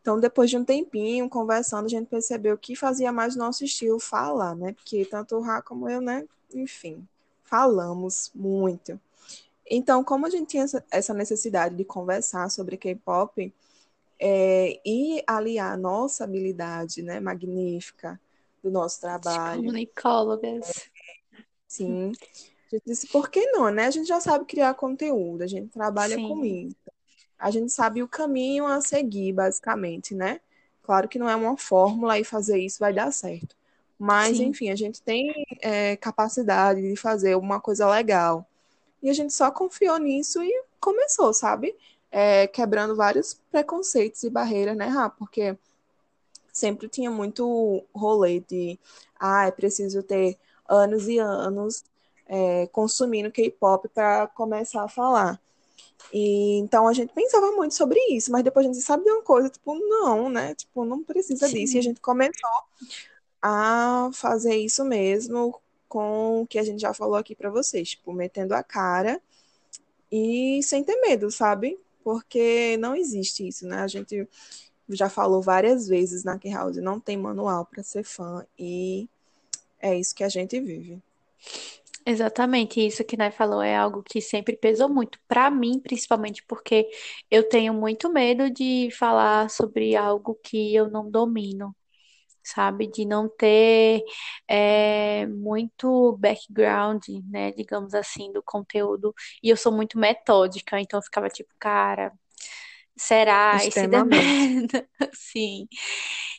Então, 0.00 0.20
depois 0.20 0.50
de 0.50 0.56
um 0.56 0.64
tempinho 0.64 1.28
conversando, 1.28 1.86
a 1.86 1.88
gente 1.88 2.06
percebeu 2.06 2.56
que 2.56 2.76
fazia 2.76 3.10
mais 3.10 3.34
nosso 3.34 3.64
estilo 3.64 3.98
falar, 3.98 4.54
né? 4.54 4.72
Porque 4.72 5.04
tanto 5.04 5.36
o 5.36 5.40
Rá 5.40 5.60
como 5.60 5.88
eu, 5.88 6.00
né? 6.00 6.28
Enfim, 6.52 7.04
falamos 7.42 8.30
muito. 8.32 9.00
Então, 9.68 10.04
como 10.04 10.26
a 10.26 10.30
gente 10.30 10.46
tinha 10.48 10.62
essa 10.62 10.84
essa 10.92 11.14
necessidade 11.14 11.74
de 11.74 11.84
conversar 11.84 12.50
sobre 12.50 12.76
K-pop, 12.76 13.52
é, 14.20 14.80
e 14.86 15.24
aliar 15.26 15.72
a 15.72 15.76
nossa 15.76 16.22
habilidade, 16.22 17.02
né, 17.02 17.18
magnífica 17.18 18.20
do 18.64 18.70
nosso 18.70 19.00
trabalho, 19.00 19.60
comunicólogas. 19.60 20.88
sim, 21.68 22.12
a 22.12 22.76
gente 22.76 22.82
disse, 22.86 23.06
por 23.08 23.30
que 23.30 23.44
não, 23.52 23.70
né? 23.70 23.84
A 23.84 23.90
gente 23.90 24.08
já 24.08 24.20
sabe 24.20 24.46
criar 24.46 24.74
conteúdo, 24.74 25.42
a 25.42 25.46
gente 25.46 25.68
trabalha 25.68 26.16
com 26.16 26.42
Sim. 26.42 26.68
isso. 26.68 26.76
A 27.38 27.50
gente 27.50 27.70
sabe 27.70 28.02
o 28.02 28.08
caminho 28.08 28.66
a 28.66 28.80
seguir, 28.80 29.32
basicamente, 29.32 30.14
né? 30.14 30.40
Claro 30.82 31.08
que 31.08 31.18
não 31.18 31.28
é 31.28 31.36
uma 31.36 31.56
fórmula 31.56 32.18
e 32.18 32.24
fazer 32.24 32.58
isso 32.58 32.78
vai 32.80 32.92
dar 32.92 33.12
certo. 33.12 33.54
Mas, 33.98 34.38
Sim. 34.38 34.46
enfim, 34.46 34.70
a 34.70 34.76
gente 34.76 35.02
tem 35.02 35.32
é, 35.60 35.96
capacidade 35.96 36.80
de 36.80 36.96
fazer 36.96 37.36
uma 37.36 37.60
coisa 37.60 37.88
legal. 37.88 38.46
E 39.02 39.10
a 39.10 39.12
gente 39.12 39.34
só 39.34 39.50
confiou 39.50 39.98
nisso 39.98 40.42
e 40.42 40.64
começou, 40.80 41.34
sabe? 41.34 41.76
É, 42.10 42.46
quebrando 42.46 42.96
vários 42.96 43.34
preconceitos 43.50 44.22
e 44.22 44.30
barreiras, 44.30 44.76
né, 44.76 44.86
Rá? 44.86 45.10
Porque 45.10 45.56
sempre 46.54 46.88
tinha 46.88 47.10
muito 47.10 47.84
rolê 47.94 48.40
de, 48.40 48.78
ah, 49.18 49.46
é 49.46 49.50
preciso 49.50 50.02
ter 50.02 50.38
anos 50.66 51.08
e 51.08 51.18
anos 51.18 51.84
é, 52.26 52.66
consumindo 52.68 53.30
K-pop 53.30 53.88
para 53.88 54.28
começar 54.28 54.84
a 54.84 54.88
falar. 54.88 55.40
E 56.12 56.58
então 56.58 56.86
a 56.86 56.92
gente 56.92 57.12
pensava 57.12 57.50
muito 57.52 57.74
sobre 57.74 57.98
isso, 58.10 58.30
mas 58.30 58.44
depois 58.44 58.64
a 58.66 58.72
gente 58.72 58.82
sabe 58.82 59.04
de 59.04 59.10
uma 59.10 59.22
coisa, 59.22 59.50
tipo, 59.50 59.74
não, 59.74 60.28
né? 60.28 60.54
Tipo, 60.54 60.84
não 60.84 61.02
precisa 61.02 61.48
disso. 61.48 61.76
E 61.76 61.78
a 61.78 61.82
Sim. 61.82 61.88
gente 61.88 62.00
começou 62.00 62.50
a 63.42 64.10
fazer 64.12 64.54
isso 64.56 64.84
mesmo, 64.84 65.60
com 65.88 66.42
o 66.42 66.46
que 66.46 66.58
a 66.58 66.62
gente 66.62 66.80
já 66.80 66.94
falou 66.94 67.16
aqui 67.16 67.34
para 67.34 67.50
vocês, 67.50 67.90
tipo, 67.90 68.12
metendo 68.12 68.54
a 68.54 68.62
cara 68.62 69.20
e 70.10 70.62
sem 70.62 70.84
ter 70.84 71.00
medo, 71.00 71.30
sabe? 71.30 71.78
Porque 72.02 72.76
não 72.78 72.94
existe 72.94 73.46
isso, 73.46 73.66
né? 73.66 73.78
A 73.78 73.88
gente 73.88 74.28
já 74.88 75.08
falou 75.08 75.40
várias 75.40 75.88
vezes 75.88 76.24
na 76.24 76.38
House, 76.52 76.76
não 76.76 77.00
tem 77.00 77.16
manual 77.16 77.64
para 77.66 77.82
ser 77.82 78.04
fã 78.04 78.46
e 78.58 79.08
é 79.80 79.98
isso 79.98 80.14
que 80.14 80.24
a 80.24 80.28
gente 80.28 80.60
vive. 80.60 81.02
Exatamente, 82.06 82.86
isso 82.86 83.02
que 83.04 83.16
Nai 83.16 83.30
falou 83.30 83.62
é 83.62 83.74
algo 83.74 84.02
que 84.02 84.20
sempre 84.20 84.56
pesou 84.56 84.88
muito 84.90 85.18
para 85.26 85.50
mim, 85.50 85.80
principalmente 85.80 86.44
porque 86.46 86.90
eu 87.30 87.48
tenho 87.48 87.72
muito 87.72 88.12
medo 88.12 88.50
de 88.50 88.90
falar 88.92 89.48
sobre 89.48 89.96
algo 89.96 90.38
que 90.42 90.74
eu 90.74 90.90
não 90.90 91.10
domino, 91.10 91.74
sabe? 92.42 92.86
De 92.88 93.06
não 93.06 93.28
ter 93.28 94.02
é, 94.48 95.26
muito 95.26 96.16
background, 96.18 97.02
né? 97.30 97.52
Digamos 97.52 97.94
assim, 97.94 98.32
do 98.32 98.42
conteúdo. 98.42 99.14
E 99.42 99.48
eu 99.50 99.56
sou 99.56 99.72
muito 99.72 99.98
metódica, 99.98 100.80
então 100.80 100.98
eu 100.98 101.02
ficava 101.04 101.28
tipo, 101.30 101.50
cara, 101.58 102.12
será? 102.96 103.56
Esse 103.56 103.86
merda? 103.86 104.88
Sim. 105.12 105.66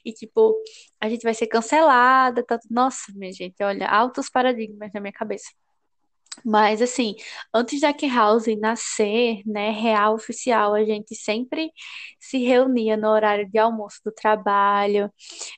E 0.03 0.13
tipo, 0.13 0.55
a 0.99 1.09
gente 1.09 1.23
vai 1.23 1.33
ser 1.33 1.47
cancelada, 1.47 2.43
tá... 2.43 2.59
Nossa, 2.69 3.11
minha 3.15 3.31
gente, 3.33 3.63
olha, 3.63 3.87
altos 3.87 4.29
paradigmas 4.29 4.91
na 4.93 4.99
minha 4.99 5.13
cabeça. 5.13 5.51
Mas, 6.43 6.81
assim, 6.81 7.15
antes 7.53 7.79
da 7.79 7.93
House 8.13 8.47
nascer, 8.59 9.41
né, 9.45 9.71
real, 9.71 10.15
oficial, 10.15 10.73
a 10.73 10.83
gente 10.83 11.15
sempre 11.15 11.71
se 12.19 12.39
reunia 12.39 12.97
no 12.97 13.07
horário 13.07 13.49
de 13.49 13.57
almoço 13.57 14.01
do 14.03 14.11
trabalho, 14.11 15.11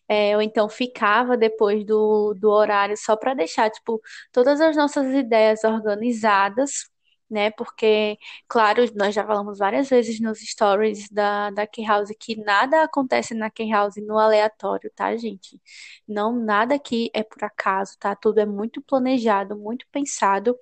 é, 0.08 0.36
ou 0.36 0.42
então 0.42 0.70
ficava 0.70 1.36
depois 1.36 1.84
do, 1.86 2.34
do 2.36 2.50
horário 2.50 2.96
só 2.98 3.16
para 3.16 3.34
deixar, 3.34 3.70
tipo, 3.72 4.02
todas 4.32 4.62
as 4.62 4.76
nossas 4.76 5.08
ideias 5.14 5.64
organizadas 5.64 6.90
né? 7.30 7.52
Porque, 7.52 8.18
claro, 8.48 8.84
nós 8.96 9.14
já 9.14 9.26
falamos 9.26 9.58
várias 9.60 9.90
vezes 9.90 10.20
nos 10.20 10.40
stories 10.40 11.10
da, 11.10 11.50
da 11.52 11.68
Key 11.68 11.86
House 11.86 12.10
que 12.20 12.36
nada 12.38 12.84
acontece 12.84 13.34
na 13.34 13.50
Key 13.50 13.70
House 13.72 13.96
no 13.98 14.18
aleatório, 14.18 14.92
tá, 14.96 15.16
gente? 15.18 15.60
Não, 16.08 16.34
nada 16.36 16.76
aqui 16.76 17.10
é 17.14 17.24
por 17.24 17.44
acaso, 17.44 17.94
tá? 18.00 18.16
Tudo 18.16 18.40
é 18.40 18.46
muito 18.46 18.82
planejado, 18.82 19.58
muito 19.58 19.86
pensado. 19.92 20.58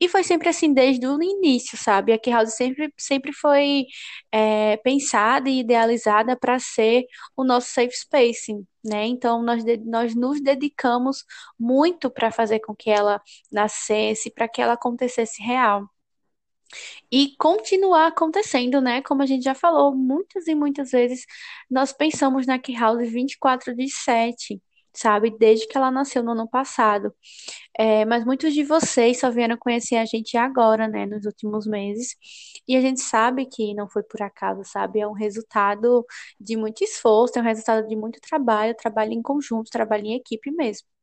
E 0.00 0.08
foi 0.08 0.22
sempre 0.24 0.48
assim 0.48 0.72
desde 0.72 1.06
o 1.06 1.22
início, 1.22 1.76
sabe? 1.76 2.12
A 2.12 2.18
Key 2.18 2.30
House 2.30 2.54
sempre, 2.54 2.92
sempre 2.96 3.32
foi 3.32 3.86
é, 4.32 4.76
pensada 4.78 5.48
e 5.48 5.60
idealizada 5.60 6.36
para 6.36 6.58
ser 6.58 7.04
o 7.36 7.44
nosso 7.44 7.68
safe 7.72 7.96
space, 7.96 8.52
né? 8.84 9.06
Então 9.06 9.42
nós, 9.42 9.64
nós 9.84 10.14
nos 10.14 10.40
dedicamos 10.40 11.24
muito 11.58 12.10
para 12.10 12.30
fazer 12.30 12.60
com 12.60 12.74
que 12.74 12.90
ela 12.90 13.20
nascesse, 13.50 14.30
para 14.30 14.48
que 14.48 14.60
ela 14.62 14.74
acontecesse 14.74 15.42
real 15.42 15.88
e 17.10 17.34
continuar 17.38 18.08
acontecendo, 18.08 18.80
né? 18.80 19.02
Como 19.02 19.22
a 19.22 19.26
gente 19.26 19.44
já 19.44 19.54
falou 19.54 19.94
muitas 19.94 20.46
e 20.46 20.54
muitas 20.54 20.90
vezes, 20.90 21.24
nós 21.70 21.92
pensamos 21.92 22.46
na 22.46 22.58
Key 22.58 22.74
House 22.76 23.08
24 23.10 23.74
de 23.74 23.88
7, 23.88 24.60
sabe? 24.92 25.30
Desde 25.38 25.66
que 25.66 25.76
ela 25.76 25.90
nasceu 25.90 26.22
no 26.22 26.32
ano 26.32 26.48
passado. 26.48 27.14
É, 27.78 28.04
mas 28.04 28.24
muitos 28.24 28.54
de 28.54 28.62
vocês 28.64 29.18
só 29.20 29.30
vieram 29.30 29.56
conhecer 29.56 29.96
a 29.96 30.04
gente 30.04 30.36
agora, 30.36 30.88
né? 30.88 31.06
Nos 31.06 31.24
últimos 31.26 31.66
meses. 31.66 32.16
E 32.68 32.76
a 32.76 32.80
gente 32.80 33.00
sabe 33.00 33.46
que 33.46 33.74
não 33.74 33.88
foi 33.88 34.02
por 34.02 34.22
acaso, 34.22 34.62
sabe? 34.64 35.00
É 35.00 35.06
um 35.06 35.12
resultado 35.12 36.04
de 36.40 36.56
muito 36.56 36.84
esforço, 36.84 37.38
é 37.38 37.42
um 37.42 37.44
resultado 37.44 37.86
de 37.86 37.96
muito 37.96 38.20
trabalho, 38.20 38.74
trabalho 38.76 39.12
em 39.12 39.22
conjunto, 39.22 39.70
trabalho 39.70 40.06
em 40.06 40.14
equipe 40.14 40.50
mesmo. 40.50 40.93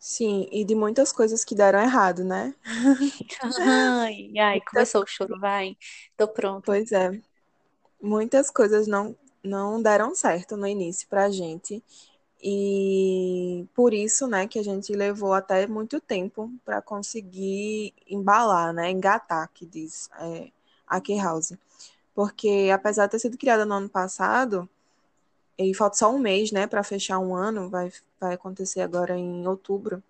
Sim, 0.00 0.48
e 0.50 0.64
de 0.64 0.74
muitas 0.74 1.12
coisas 1.12 1.44
que 1.44 1.54
deram 1.54 1.78
errado, 1.78 2.24
né? 2.24 2.54
Ai, 3.60 4.32
ai, 4.38 4.60
começou 4.62 5.02
o 5.02 5.06
choro, 5.06 5.38
vai. 5.38 5.76
Tô 6.16 6.26
pronto. 6.26 6.64
Pois 6.64 6.90
é. 6.90 7.10
Muitas 8.02 8.50
coisas 8.50 8.86
não, 8.86 9.14
não 9.44 9.80
deram 9.82 10.14
certo 10.14 10.56
no 10.56 10.66
início 10.66 11.06
pra 11.06 11.30
gente. 11.30 11.84
E 12.42 13.66
por 13.74 13.92
isso, 13.92 14.26
né, 14.26 14.46
que 14.48 14.58
a 14.58 14.64
gente 14.64 14.92
levou 14.94 15.34
até 15.34 15.66
muito 15.66 16.00
tempo 16.00 16.50
para 16.64 16.80
conseguir 16.80 17.92
embalar, 18.08 18.72
né, 18.72 18.90
engatar, 18.90 19.50
que 19.52 19.66
diz 19.66 20.08
é, 20.18 20.50
a 20.86 20.98
Key 20.98 21.18
House. 21.18 21.52
Porque 22.14 22.70
apesar 22.72 23.06
de 23.06 23.12
ter 23.12 23.18
sido 23.18 23.36
criada 23.38 23.66
no 23.66 23.74
ano 23.74 23.88
passado, 23.90 24.68
e 25.66 25.74
falta 25.74 25.96
só 25.96 26.12
um 26.14 26.18
mês, 26.18 26.52
né, 26.52 26.66
para 26.66 26.82
fechar 26.82 27.18
um 27.18 27.34
ano, 27.34 27.68
vai, 27.68 27.92
vai 28.20 28.34
acontecer 28.34 28.80
agora 28.80 29.16
em 29.16 29.46
outubro. 29.46 30.02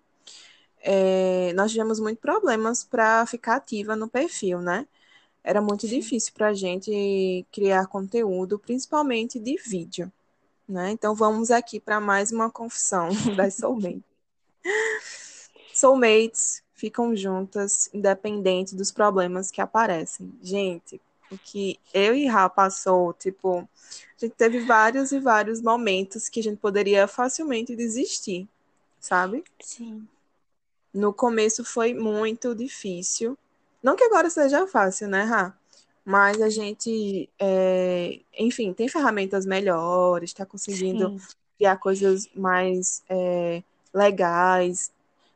É, 0.81 1.53
nós 1.53 1.71
tivemos 1.71 1.99
muitos 1.99 2.21
problemas 2.21 2.83
para 2.83 3.25
ficar 3.25 3.57
ativa 3.57 3.95
no 3.95 4.07
perfil, 4.07 4.61
né? 4.61 4.87
Era 5.43 5.61
muito 5.61 5.87
Sim. 5.87 5.99
difícil 5.99 6.33
para 6.33 6.47
a 6.47 6.53
gente 6.53 7.45
criar 7.51 7.87
conteúdo, 7.87 8.59
principalmente 8.59 9.39
de 9.39 9.57
vídeo, 9.57 10.11
né? 10.67 10.91
Então 10.91 11.13
vamos 11.15 11.51
aqui 11.51 11.79
para 11.79 11.99
mais 11.99 12.31
uma 12.31 12.49
confissão 12.49 13.09
das 13.35 13.55
soulmates. 13.55 14.03
soulmates 15.73 16.63
ficam 16.73 17.15
juntas, 17.15 17.89
independente 17.93 18.75
dos 18.75 18.91
problemas 18.91 19.51
que 19.51 19.61
aparecem. 19.61 20.33
Gente, 20.41 20.99
que 21.37 21.79
eu 21.93 22.15
e 22.15 22.27
Ra 22.27 22.49
passou, 22.49 23.13
tipo, 23.13 23.59
a 23.59 24.25
gente 24.25 24.35
teve 24.35 24.59
vários 24.59 25.11
e 25.11 25.19
vários 25.19 25.61
momentos 25.61 26.29
que 26.29 26.39
a 26.39 26.43
gente 26.43 26.57
poderia 26.57 27.07
facilmente 27.07 27.75
desistir, 27.75 28.47
sabe? 28.99 29.43
Sim. 29.59 30.07
No 30.93 31.13
começo 31.13 31.63
foi 31.63 31.93
muito 31.93 32.53
difícil. 32.53 33.37
Não 33.81 33.95
que 33.95 34.03
agora 34.03 34.29
seja 34.29 34.67
fácil, 34.67 35.07
né, 35.07 35.23
Ra? 35.23 35.57
Mas 36.03 36.41
a 36.41 36.49
gente, 36.49 37.29
é, 37.39 38.19
enfim, 38.37 38.73
tem 38.73 38.87
ferramentas 38.87 39.45
melhores, 39.45 40.31
está 40.31 40.45
conseguindo 40.45 41.19
Sim. 41.19 41.27
criar 41.57 41.77
coisas 41.77 42.27
mais 42.35 43.03
é, 43.07 43.63
legais, 43.93 44.91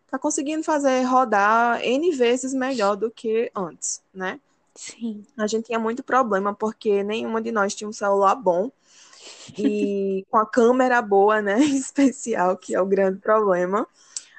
está 0.05 0.17
conseguindo 0.17 0.63
fazer 0.63 1.03
rodar 1.03 1.81
N 1.83 2.11
vezes 2.11 2.53
melhor 2.53 2.95
do 2.95 3.11
que 3.11 3.51
antes, 3.55 4.01
né? 4.13 4.39
Sim. 4.75 5.25
A 5.37 5.47
gente 5.47 5.67
tinha 5.67 5.79
muito 5.79 6.03
problema 6.03 6.53
porque 6.53 7.01
nenhuma 7.01 7.41
de 7.41 7.51
nós 7.51 7.73
tinha 7.73 7.87
um 7.87 7.93
celular 7.93 8.35
bom 8.35 8.69
e 9.57 10.25
com 10.29 10.37
a 10.37 10.45
câmera 10.45 11.01
boa, 11.01 11.41
né, 11.41 11.57
especial, 11.63 12.57
que 12.57 12.75
é 12.75 12.81
o 12.81 12.85
grande 12.85 13.19
problema. 13.19 13.87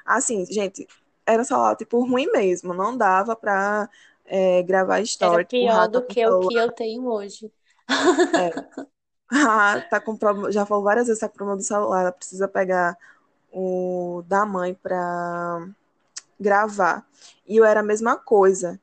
Assim, 0.05 0.45
gente, 0.45 0.87
era 1.25 1.43
celular 1.43 1.75
tipo 1.75 1.99
ruim 2.05 2.31
mesmo, 2.31 2.73
não 2.73 2.95
dava 2.95 3.35
para 3.35 3.89
é, 4.25 4.61
gravar 4.63 5.01
story. 5.01 5.35
Era 5.35 5.45
pior 5.45 5.87
do 5.87 6.03
que 6.03 6.25
o 6.25 6.47
que 6.47 6.55
eu 6.55 6.71
tenho 6.71 7.05
hoje. 7.05 7.51
É. 7.89 8.87
Ah, 9.29 9.81
tá 9.89 9.99
com 9.99 10.15
problema, 10.15 10.51
já 10.51 10.65
falou 10.65 10.83
várias 10.83 11.07
vezes 11.07 11.19
tá 11.19 11.27
com 11.27 11.35
problema 11.35 11.57
do 11.57 11.63
celular, 11.63 12.01
ela 12.01 12.11
precisa 12.11 12.47
pegar 12.47 12.97
o 13.51 14.23
da 14.27 14.45
mãe 14.45 14.73
para 14.73 15.67
gravar. 16.39 17.05
E 17.45 17.57
eu 17.57 17.65
era 17.65 17.81
a 17.81 17.83
mesma 17.83 18.15
coisa. 18.15 18.79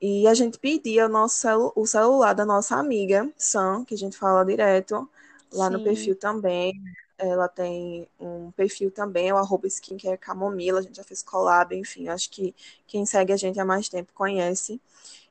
E 0.00 0.26
a 0.28 0.34
gente 0.34 0.58
pedia 0.58 1.06
o, 1.06 1.08
nosso 1.08 1.36
celu 1.36 1.72
o 1.74 1.86
celular 1.86 2.34
da 2.34 2.44
nossa 2.44 2.76
amiga, 2.76 3.30
Sam, 3.36 3.84
que 3.84 3.94
a 3.94 3.98
gente 3.98 4.16
fala 4.16 4.44
direto, 4.44 5.08
lá 5.52 5.66
Sim. 5.66 5.72
no 5.72 5.82
perfil 5.82 6.14
também. 6.14 6.74
Ela 7.18 7.48
tem 7.48 8.06
um 8.20 8.50
perfil 8.50 8.90
também, 8.90 9.30
é 9.30 9.34
o 9.34 9.38
arroba 9.38 9.66
skincare 9.66 10.18
camomila, 10.18 10.80
a 10.80 10.82
gente 10.82 10.96
já 10.96 11.04
fez 11.04 11.22
collab, 11.22 11.74
enfim, 11.74 12.08
acho 12.08 12.28
que 12.30 12.54
quem 12.86 13.06
segue 13.06 13.32
a 13.32 13.36
gente 13.38 13.58
há 13.58 13.64
mais 13.64 13.88
tempo 13.88 14.12
conhece. 14.14 14.80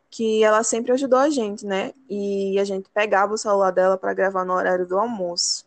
Que 0.09 0.43
ela 0.43 0.63
sempre 0.63 0.93
ajudou 0.93 1.19
a 1.19 1.29
gente, 1.29 1.65
né? 1.65 1.93
E 2.09 2.57
a 2.57 2.63
gente 2.63 2.89
pegava 2.89 3.33
o 3.33 3.37
celular 3.37 3.71
dela 3.71 3.97
para 3.97 4.13
gravar 4.13 4.45
no 4.45 4.53
horário 4.53 4.87
do 4.87 4.97
almoço. 4.97 5.65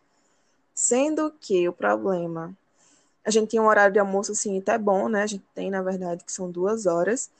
Sendo 0.75 1.33
que 1.41 1.69
o 1.69 1.73
problema. 1.73 2.57
A 3.25 3.31
gente 3.31 3.51
tinha 3.51 3.63
um 3.63 3.67
horário 3.67 3.93
de 3.93 3.99
almoço, 3.99 4.33
assim, 4.33 4.59
até 4.59 4.79
bom, 4.79 5.09
né? 5.09 5.23
A 5.23 5.27
gente 5.27 5.45
tem, 5.55 5.71
na 5.71 5.83
verdade, 5.83 6.25
que 6.25 6.33
são 6.33 6.51
duas 6.51 6.87
horas 6.87 7.31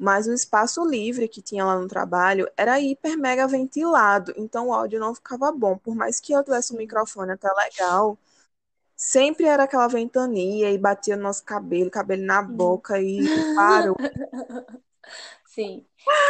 mas 0.00 0.26
o 0.26 0.32
espaço 0.32 0.82
livre 0.82 1.28
que 1.28 1.42
tinha 1.42 1.62
lá 1.62 1.78
no 1.78 1.86
trabalho 1.86 2.50
era 2.56 2.80
hiper 2.80 3.18
mega 3.18 3.46
ventilado, 3.46 4.32
então 4.34 4.68
o 4.68 4.72
áudio 4.72 4.98
não 4.98 5.14
ficava 5.14 5.52
bom. 5.52 5.76
Por 5.76 5.94
mais 5.94 6.18
que 6.18 6.32
eu 6.32 6.42
tivesse 6.42 6.72
um 6.72 6.78
microfone 6.78 7.32
até 7.32 7.48
legal, 7.52 8.18
sempre 8.96 9.44
era 9.44 9.64
aquela 9.64 9.88
ventania 9.88 10.70
e 10.70 10.78
batia 10.78 11.16
no 11.16 11.24
nosso 11.24 11.44
cabelo, 11.44 11.90
cabelo 11.90 12.22
na 12.22 12.40
boca 12.40 12.98
e 12.98 13.18
parou. 13.54 13.96
Sim. 15.44 15.84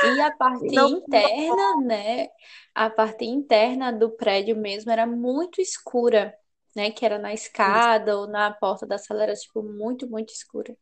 E 0.05 0.21
a 0.21 0.33
parte 0.33 0.67
interna, 0.67 1.55
não. 1.57 1.81
né? 1.83 2.27
A 2.75 2.91
parte 2.91 3.25
interna 3.25 3.93
do 3.93 4.11
prédio 4.11 4.57
mesmo 4.57 4.91
era 4.91 5.07
muito 5.07 5.61
escura, 5.61 6.35
né? 6.75 6.91
Que 6.91 7.07
era 7.07 7.21
na 7.21 7.33
escada 7.33 8.11
Isso. 8.11 8.21
ou 8.21 8.27
na 8.27 8.50
porta 8.50 8.85
da 8.85 8.99
sala, 8.99 9.23
era 9.23 9.35
tipo 9.35 9.62
muito, 9.62 10.09
muito 10.09 10.33
escura. 10.33 10.77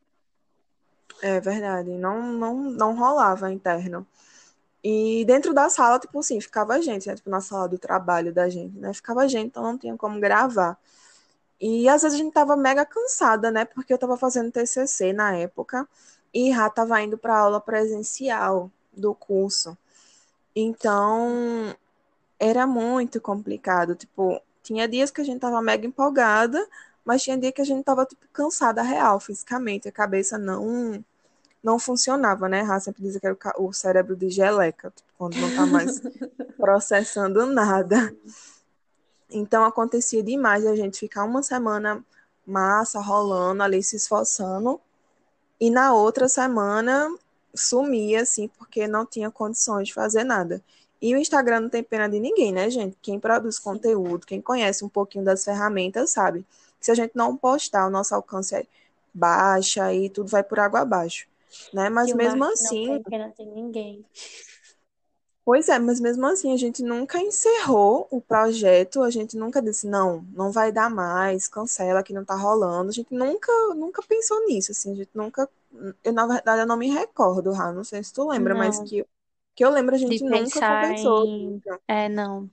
É 1.21 1.41
verdade, 1.41 1.91
não, 1.91 2.23
não, 2.33 2.55
não 2.71 2.97
rolava 2.97 3.51
interno. 3.53 4.07
E 4.83 5.25
dentro 5.27 5.53
da 5.53 5.69
sala, 5.69 5.99
tipo 5.99 6.19
assim, 6.21 6.41
ficava 6.41 6.75
a 6.75 6.81
gente, 6.81 7.09
né? 7.09 7.15
Tipo, 7.17 7.31
na 7.31 7.41
sala 7.41 7.69
do 7.69 7.79
trabalho 7.79 8.33
da 8.33 8.49
gente, 8.49 8.79
né? 8.79 8.93
Ficava 8.95 9.23
a 9.23 9.29
gente, 9.29 9.49
então 9.49 9.63
não 9.63 9.77
tinha 9.79 9.97
como 9.97 10.21
gravar. 10.21 10.79
E 11.61 11.89
às 11.89 12.03
vezes 12.03 12.19
a 12.19 12.23
gente 12.23 12.33
tava 12.33 12.57
mega 12.57 12.85
cansada, 12.87 13.51
né? 13.51 13.65
Porque 13.65 13.93
eu 13.93 13.99
tava 13.99 14.17
fazendo 14.17 14.53
TCC 14.53 15.13
na 15.13 15.35
época 15.37 15.89
e 16.33 16.53
já 16.53 16.71
tava 16.71 17.01
indo 17.03 17.19
para 17.19 17.37
aula 17.39 17.61
presencial 17.61 18.71
do 18.93 19.15
curso. 19.15 19.77
Então, 20.55 21.75
era 22.39 22.67
muito 22.67 23.21
complicado, 23.21 23.95
tipo, 23.95 24.41
tinha 24.63 24.89
dias 24.89 25.11
que 25.11 25.21
a 25.21 25.25
gente 25.25 25.41
tava 25.41 25.63
mega 25.63 25.87
empolgada, 25.87 26.67
mas 27.09 27.23
tinha 27.23 27.39
dia 27.39 27.51
que 27.51 27.63
a 27.63 27.65
gente 27.65 27.83
tava 27.83 28.05
tipo 28.05 28.23
cansada 28.31 28.83
real, 28.83 29.19
fisicamente, 29.19 29.89
a 29.89 29.93
cabeça 29.93 30.37
não 30.37 31.03
não 31.65 31.79
funcionava, 31.79 32.51
né? 32.51 32.61
A 32.61 32.79
sempre 32.79 33.03
dizia 33.03 33.19
que 33.19 33.27
era 33.27 33.37
o 33.59 33.73
cérebro 33.73 34.15
de 34.15 34.29
geleca, 34.29 34.93
tipo, 34.95 35.09
quando 35.17 35.39
não 35.39 35.57
tá 35.57 35.65
mais 35.65 36.03
processando 36.59 37.47
nada. 37.47 38.15
Então 39.31 39.65
acontecia 39.65 40.23
demais 40.23 40.67
a 40.67 40.77
gente 40.77 41.01
ficar 41.01 41.25
uma 41.25 41.43
semana 41.43 42.05
massa, 42.47 43.01
rolando 43.01 43.63
ali, 43.63 43.83
se 43.83 43.97
esforçando, 43.97 44.79
e 45.59 45.71
na 45.71 45.95
outra 45.95 46.29
semana 46.29 47.09
sumia, 47.55 48.21
assim, 48.21 48.49
porque 48.49 48.87
não 48.87 49.07
tinha 49.07 49.31
condições 49.31 49.89
de 49.89 49.95
fazer 49.95 50.25
nada. 50.25 50.63
E 51.01 51.15
o 51.15 51.19
Instagram 51.19 51.61
não 51.61 51.71
tem 51.71 51.83
pena 51.83 52.07
de 52.07 52.21
ninguém, 52.21 52.53
né, 52.53 52.69
gente? 52.69 52.99
Quem 53.01 53.19
produz 53.19 53.59
conteúdo, 53.59 54.27
quem 54.27 54.43
conhece 54.43 54.85
um 54.85 54.91
pouquinho 54.91 55.25
das 55.25 55.43
ferramentas, 55.43 56.11
sabe? 56.11 56.45
Se 56.81 56.91
a 56.91 56.95
gente 56.95 57.13
não 57.15 57.37
postar, 57.37 57.87
o 57.87 57.91
nosso 57.91 58.15
alcance 58.15 58.55
é 58.55 58.67
baixa 59.13 59.93
e 59.93 60.09
tudo 60.11 60.29
vai 60.29 60.43
por 60.43 60.59
água 60.61 60.81
abaixo, 60.81 61.27
né? 61.73 61.89
Mas 61.89 62.13
mesmo 62.13 62.45
assim... 62.45 63.03
Não 63.11 63.31
tem 63.33 63.47
ninguém. 63.47 64.05
Pois 65.49 65.67
é, 65.71 65.79
mas 65.79 65.99
mesmo 65.99 66.27
assim 66.27 66.53
a 66.53 66.59
gente 66.59 66.83
nunca 66.83 67.19
encerrou 67.19 68.07
o 68.11 68.21
projeto, 68.21 69.03
a 69.03 69.09
gente 69.09 69.35
nunca 69.35 69.63
disse, 69.63 69.87
não, 69.87 70.23
não 70.35 70.53
vai 70.53 70.71
dar 70.71 70.91
mais, 70.91 71.49
cancela 71.49 72.03
que 72.03 72.13
não 72.13 72.23
tá 72.23 72.35
rolando. 72.35 72.91
A 72.91 72.93
gente 72.93 73.15
nunca, 73.15 73.51
nunca 73.75 74.03
pensou 74.03 74.47
nisso, 74.47 74.73
assim, 74.73 74.93
a 74.93 74.95
gente 74.97 75.09
nunca. 75.15 75.49
Eu, 76.05 76.13
na 76.13 76.27
verdade, 76.27 76.61
eu 76.61 76.67
não 76.67 76.77
me 76.77 76.91
recordo, 76.91 77.51
Rá, 77.51 77.73
não 77.73 77.83
sei 77.83 78.05
se 78.05 78.13
tu 78.13 78.29
lembra, 78.29 78.53
não. 78.53 78.61
mas 78.61 78.79
que, 78.81 79.07
que 79.55 79.65
eu 79.65 79.71
lembro, 79.71 79.95
a 79.95 79.99
gente 79.99 80.19
De 80.19 80.25
nunca 80.25 80.61
conversou. 80.61 81.25
Em... 81.25 81.63
É, 81.89 82.11
não. 82.11 82.51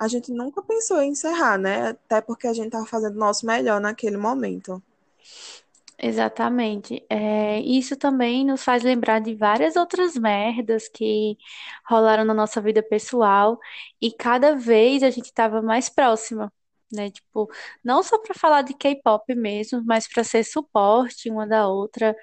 A 0.00 0.08
gente 0.08 0.32
nunca 0.32 0.62
pensou 0.62 1.00
em 1.00 1.10
encerrar, 1.10 1.58
né? 1.58 1.90
Até 1.90 2.20
porque 2.20 2.48
a 2.48 2.52
gente 2.52 2.70
tava 2.70 2.86
fazendo 2.86 3.14
o 3.14 3.20
nosso 3.20 3.46
melhor 3.46 3.80
naquele 3.80 4.16
momento. 4.16 4.82
Exatamente. 6.02 7.04
É, 7.10 7.60
isso 7.60 7.94
também 7.96 8.44
nos 8.44 8.64
faz 8.64 8.82
lembrar 8.82 9.20
de 9.20 9.34
várias 9.34 9.76
outras 9.76 10.16
merdas 10.16 10.88
que 10.88 11.36
rolaram 11.86 12.24
na 12.24 12.32
nossa 12.32 12.60
vida 12.60 12.82
pessoal 12.82 13.60
e 14.00 14.10
cada 14.10 14.56
vez 14.56 15.02
a 15.02 15.10
gente 15.10 15.26
estava 15.26 15.60
mais 15.60 15.90
próxima, 15.90 16.50
né? 16.92 17.10
Tipo, 17.10 17.48
não 17.84 18.02
só 18.02 18.18
para 18.18 18.34
falar 18.34 18.62
de 18.62 18.74
K-pop 18.74 19.34
mesmo, 19.34 19.82
mas 19.84 20.08
para 20.08 20.24
ser 20.24 20.44
suporte 20.44 21.30
uma 21.30 21.46
da 21.46 21.68
outra, 21.68 22.14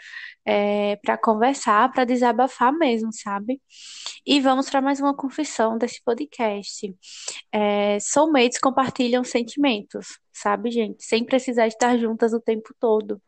é, 0.46 0.96
para 0.98 1.18
conversar, 1.18 1.92
para 1.92 2.06
desabafar 2.06 2.74
mesmo, 2.74 3.12
sabe? 3.14 3.62
E 4.26 4.40
vamos 4.40 4.70
para 4.70 4.82
mais 4.82 5.00
uma 5.00 5.16
confissão 5.16 5.78
desse 5.78 6.02
podcast. 6.04 6.96
É, 7.52 8.00
soulmates 8.00 8.60
compartilham 8.60 9.24
sentimentos, 9.24 10.20
sabe, 10.34 10.72
gente? 10.72 11.04
Sem 11.04 11.26
precisar 11.26 11.68
estar 11.68 11.98
juntas 11.98 12.34
o 12.34 12.40
tempo 12.40 12.74
todo. 12.80 13.22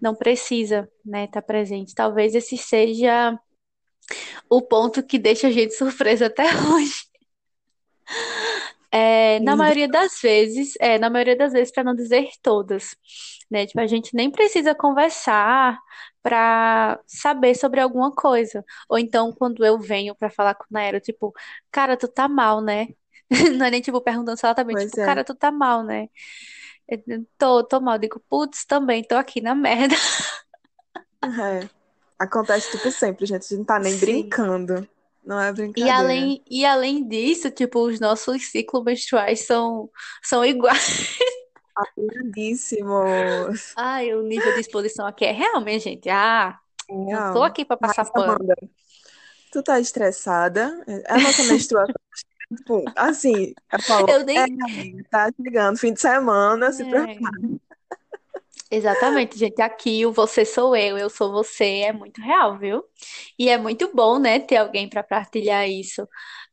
Não 0.00 0.14
precisa, 0.14 0.88
né, 1.04 1.24
estar 1.24 1.42
presente. 1.42 1.94
Talvez 1.94 2.34
esse 2.34 2.56
seja 2.56 3.38
o 4.48 4.62
ponto 4.62 5.02
que 5.02 5.18
deixa 5.18 5.48
a 5.48 5.50
gente 5.50 5.74
surpresa 5.76 6.26
até 6.26 6.44
hoje. 6.44 7.07
É, 8.90 9.38
na 9.40 9.54
maioria 9.54 9.88
das 9.88 10.18
vezes, 10.22 10.74
é, 10.80 10.98
na 10.98 11.10
maioria 11.10 11.36
das 11.36 11.52
vezes, 11.52 11.72
para 11.72 11.84
não 11.84 11.94
dizer 11.94 12.30
todas, 12.42 12.96
né? 13.50 13.66
Tipo, 13.66 13.80
a 13.80 13.86
gente 13.86 14.14
nem 14.14 14.30
precisa 14.30 14.74
conversar 14.74 15.78
para 16.22 16.98
saber 17.06 17.54
sobre 17.54 17.80
alguma 17.80 18.14
coisa. 18.14 18.64
Ou 18.88 18.98
então, 18.98 19.32
quando 19.32 19.64
eu 19.64 19.78
venho 19.78 20.14
para 20.14 20.30
falar 20.30 20.54
com 20.54 20.64
a 20.64 20.66
Naira, 20.70 21.00
tipo, 21.00 21.34
cara, 21.70 21.96
tu 21.96 22.08
tá 22.08 22.28
mal, 22.28 22.60
né? 22.62 22.88
Não 23.58 23.66
é 23.66 23.70
nem 23.70 23.80
tipo 23.80 24.00
perguntando 24.00 24.38
se 24.38 24.44
ela 24.46 24.54
tá 24.54 24.64
bem, 24.64 24.76
Pois 24.76 24.86
tipo, 24.86 24.98
é. 25.00 25.04
cara, 25.04 25.24
tu 25.24 25.34
tá 25.34 25.50
mal, 25.50 25.82
né? 25.84 26.08
Eu, 26.88 26.98
Tô, 27.36 27.64
tô 27.64 27.80
mal. 27.80 27.98
Digo, 27.98 28.20
putz, 28.28 28.64
também, 28.64 29.04
tô 29.04 29.16
aqui 29.16 29.40
na 29.40 29.54
merda. 29.54 29.94
É. 31.22 31.68
Acontece 32.18 32.70
tipo 32.72 32.90
sempre, 32.90 33.26
gente. 33.26 33.42
A 33.44 33.48
gente 33.48 33.58
não 33.58 33.64
tá 33.64 33.78
nem 33.78 33.92
Sim. 33.92 34.00
brincando. 34.00 34.88
Não 35.28 35.38
é 35.38 35.52
E 35.52 35.52
brincadeira. 35.52 35.92
além, 35.92 36.42
e 36.50 36.64
além 36.64 37.06
disso, 37.06 37.50
tipo, 37.50 37.80
os 37.86 38.00
nossos 38.00 38.50
ciclos 38.50 38.82
menstruais 38.84 39.46
são, 39.46 39.90
são 40.22 40.44
iguais. 40.44 41.18
Lindíssimos. 41.96 43.76
Ai, 43.76 44.12
o 44.14 44.22
nível 44.22 44.52
de 44.52 44.60
exposição 44.60 45.06
aqui 45.06 45.24
é 45.24 45.32
real, 45.32 45.60
minha 45.60 45.78
gente. 45.78 46.08
Ah, 46.10 46.58
não 46.88 47.24
tô 47.24 47.42
Real. 47.42 47.44
aqui 47.44 47.64
pra 47.64 47.76
passar 47.76 48.04
Mas, 48.04 48.10
pano. 48.10 48.32
Amanda, 48.32 48.54
tu 49.52 49.62
tá 49.62 49.80
estressada? 49.80 50.84
A 51.08 51.18
nossa 51.20 51.44
menstruação, 51.44 51.94
tipo, 52.56 52.92
assim, 52.96 53.54
ela 53.72 53.82
falou, 53.82 54.08
Eu 54.08 54.24
é, 54.34 54.46
nem. 54.46 54.58
amiga, 54.62 55.04
tá 55.10 55.30
chegando 55.36 55.78
fim 55.78 55.92
de 55.94 56.00
semana, 56.00 56.72
se 56.72 56.84
É. 56.84 56.86
prepara. 56.86 57.32
Exatamente, 58.70 59.38
gente. 59.38 59.62
Aqui 59.62 60.04
o 60.04 60.12
você 60.12 60.44
sou 60.44 60.76
eu, 60.76 60.98
eu 60.98 61.08
sou 61.08 61.32
você, 61.32 61.64
é 61.86 61.92
muito 61.92 62.20
real, 62.20 62.58
viu? 62.58 62.84
E 63.38 63.48
é 63.48 63.56
muito 63.56 63.90
bom, 63.94 64.18
né, 64.18 64.38
ter 64.40 64.56
alguém 64.56 64.88
para 64.88 65.02
partilhar 65.02 65.66
isso. 65.68 66.06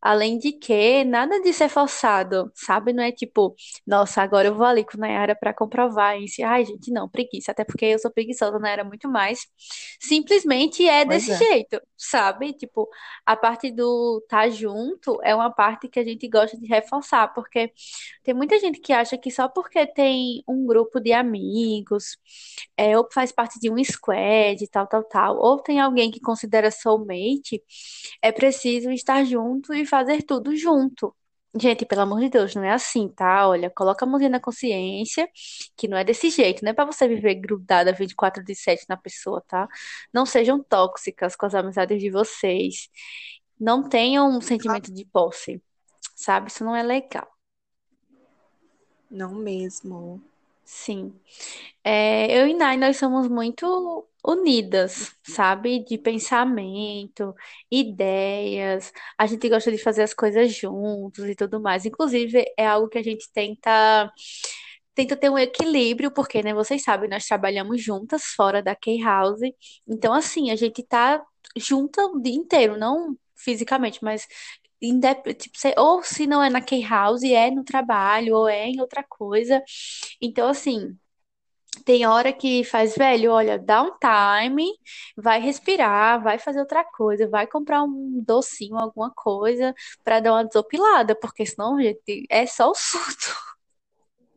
Além 0.06 0.38
de 0.38 0.52
que 0.52 1.04
nada 1.04 1.42
disso 1.42 1.64
é 1.64 1.70
forçado, 1.70 2.52
sabe? 2.54 2.94
Não 2.94 3.04
é 3.04 3.12
tipo, 3.12 3.56
nossa, 3.88 4.22
agora 4.22 4.50
eu 4.50 4.54
vou 4.56 4.66
ali 4.68 4.86
com 4.86 4.98
a 4.98 5.00
Nayara 5.00 5.36
para 5.36 5.52
comprovar 5.52 6.22
isso. 6.22 6.44
Ai, 6.46 6.64
gente, 6.64 6.92
não, 6.92 7.10
preguiça. 7.10 7.52
Até 7.52 7.64
porque 7.64 7.86
eu 7.86 7.98
sou 7.98 8.12
preguiçosa, 8.12 8.60
Nayara 8.60 8.84
muito 8.84 9.10
mais. 9.10 9.48
Simplesmente 10.00 10.88
é 10.88 11.04
Pois 11.04 11.26
desse 11.26 11.32
é. 11.32 11.38
jeito, 11.38 11.82
sabe? 11.98 12.54
Tipo, 12.54 12.88
a 13.26 13.36
parte 13.36 13.72
do 13.72 14.24
tá 14.30 14.48
junto 14.48 15.20
é 15.24 15.34
uma 15.34 15.50
parte 15.52 15.88
que 15.88 16.00
a 16.00 16.04
gente 16.04 16.28
gosta 16.28 16.56
de 16.56 16.68
reforçar, 16.68 17.34
porque 17.34 17.72
tem 18.24 18.34
muita 18.36 18.60
gente 18.60 18.80
que 18.80 18.94
acha 18.94 19.18
que 19.18 19.32
só 19.32 19.48
porque 19.48 19.88
tem 19.88 20.44
um 20.48 20.68
grupo 20.68 21.00
de 21.00 21.14
amigos, 21.14 22.16
é, 22.78 22.96
ou 22.98 23.08
faz 23.12 23.32
parte 23.32 23.60
de 23.60 23.72
um 23.72 23.84
squad, 23.84 24.68
tal, 24.68 24.86
tal, 24.88 25.04
tal, 25.04 25.38
ou 25.38 25.58
tem 25.60 25.80
alguém 25.80 26.12
que 26.12 26.20
considera 26.20 26.70
soulmate, 26.70 27.64
é 28.22 28.32
preciso 28.32 28.92
estar 28.92 29.24
junto 29.24 29.74
e 29.74 29.86
fazer 29.96 30.24
tudo 30.24 30.56
junto. 30.58 31.16
Gente, 31.58 31.86
pelo 31.86 32.02
amor 32.02 32.20
de 32.20 32.30
Deus, 32.30 32.54
não 32.54 32.66
é 32.66 32.72
assim, 32.72 33.08
tá? 33.08 33.48
Olha, 33.48 33.70
coloca 33.70 34.04
a 34.04 34.08
mãozinha 34.08 34.30
na 34.30 34.42
consciência, 34.42 35.30
que 35.78 35.88
não 35.88 35.98
é 35.98 36.04
desse 36.04 36.30
jeito, 36.30 36.64
não 36.64 36.72
é 36.72 36.74
pra 36.74 36.84
você 36.86 37.08
viver 37.08 37.36
grudada 37.36 37.94
24 37.94 38.44
de 38.44 38.54
7 38.54 38.86
na 38.90 38.98
pessoa, 38.98 39.42
tá? 39.48 39.66
Não 40.14 40.26
sejam 40.26 40.62
tóxicas 40.62 41.34
com 41.34 41.46
as 41.46 41.56
amizades 41.56 42.02
de 42.02 42.10
vocês. 42.10 42.90
Não 43.58 43.88
tenham 43.88 44.30
um 44.30 44.42
sentimento 44.42 44.94
de 44.94 45.06
posse, 45.06 45.64
sabe? 46.14 46.50
Isso 46.50 46.66
não 46.66 46.76
é 46.76 46.84
legal. 46.84 47.28
Não 49.10 49.34
mesmo. 49.34 50.22
Sim. 50.66 51.14
É, 51.82 52.38
eu 52.38 52.48
e 52.48 52.54
Nai, 52.54 52.76
nós 52.76 52.98
somos 52.98 53.30
muito 53.30 54.06
unidas, 54.28 55.12
sabe? 55.24 55.84
De 55.86 55.98
pensamento, 55.98 57.34
ideias. 57.72 58.92
A 59.18 59.26
gente 59.28 59.48
gosta 59.50 59.72
de 59.72 59.78
fazer 59.78 60.04
as 60.04 60.14
coisas 60.14 60.54
juntos 60.54 61.26
e 61.26 61.36
tudo 61.36 61.62
mais. 61.62 61.86
Inclusive, 61.86 62.46
é 62.58 62.68
algo 62.68 62.90
que 62.90 62.98
a 62.98 63.04
gente 63.04 63.30
tenta, 63.34 64.12
tenta 64.94 65.16
ter 65.16 65.30
um 65.30 65.38
equilíbrio, 65.38 66.12
porque, 66.12 66.42
né, 66.44 66.54
vocês 66.54 66.84
sabem, 66.84 67.10
nós 67.10 67.26
trabalhamos 67.26 67.82
juntas 67.84 68.24
fora 68.36 68.62
da 68.64 68.76
Key 68.76 69.02
House. 69.02 69.42
Então, 69.88 70.14
assim, 70.14 70.52
a 70.52 70.56
gente 70.56 70.84
tá 70.84 71.24
junta 71.58 72.02
o 72.06 72.22
dia 72.22 72.34
inteiro, 72.36 72.78
não 72.78 73.18
fisicamente, 73.36 74.04
mas 74.04 74.28
tipo, 75.38 75.58
ou 75.78 76.04
se 76.04 76.28
não 76.28 76.44
é 76.44 76.50
na 76.50 76.62
Key 76.62 76.84
House, 76.84 77.24
é 77.24 77.50
no 77.52 77.64
trabalho, 77.64 78.36
ou 78.36 78.48
é 78.48 78.68
em 78.68 78.80
outra 78.82 79.04
coisa. 79.04 79.62
Então, 80.22 80.48
assim. 80.48 80.98
Tem 81.84 82.06
hora 82.06 82.32
que 82.32 82.64
faz, 82.64 82.96
velho, 82.96 83.32
olha, 83.32 83.60
dá 83.60 83.82
um 83.82 83.92
time, 83.98 84.72
vai 85.18 85.40
respirar, 85.40 86.22
vai 86.22 86.40
fazer 86.40 86.60
outra 86.60 86.84
coisa, 86.84 87.28
vai 87.28 87.46
comprar 87.46 87.84
um 87.84 88.22
docinho, 88.26 88.78
alguma 88.78 89.12
coisa 89.12 89.74
pra 90.04 90.20
dar 90.20 90.34
uma 90.34 90.46
desopilada, 90.46 91.16
porque 91.16 91.46
senão, 91.46 91.80
gente, 91.82 92.26
é 92.30 92.46
só 92.46 92.72
o 92.72 92.76
surto. 92.76 93.36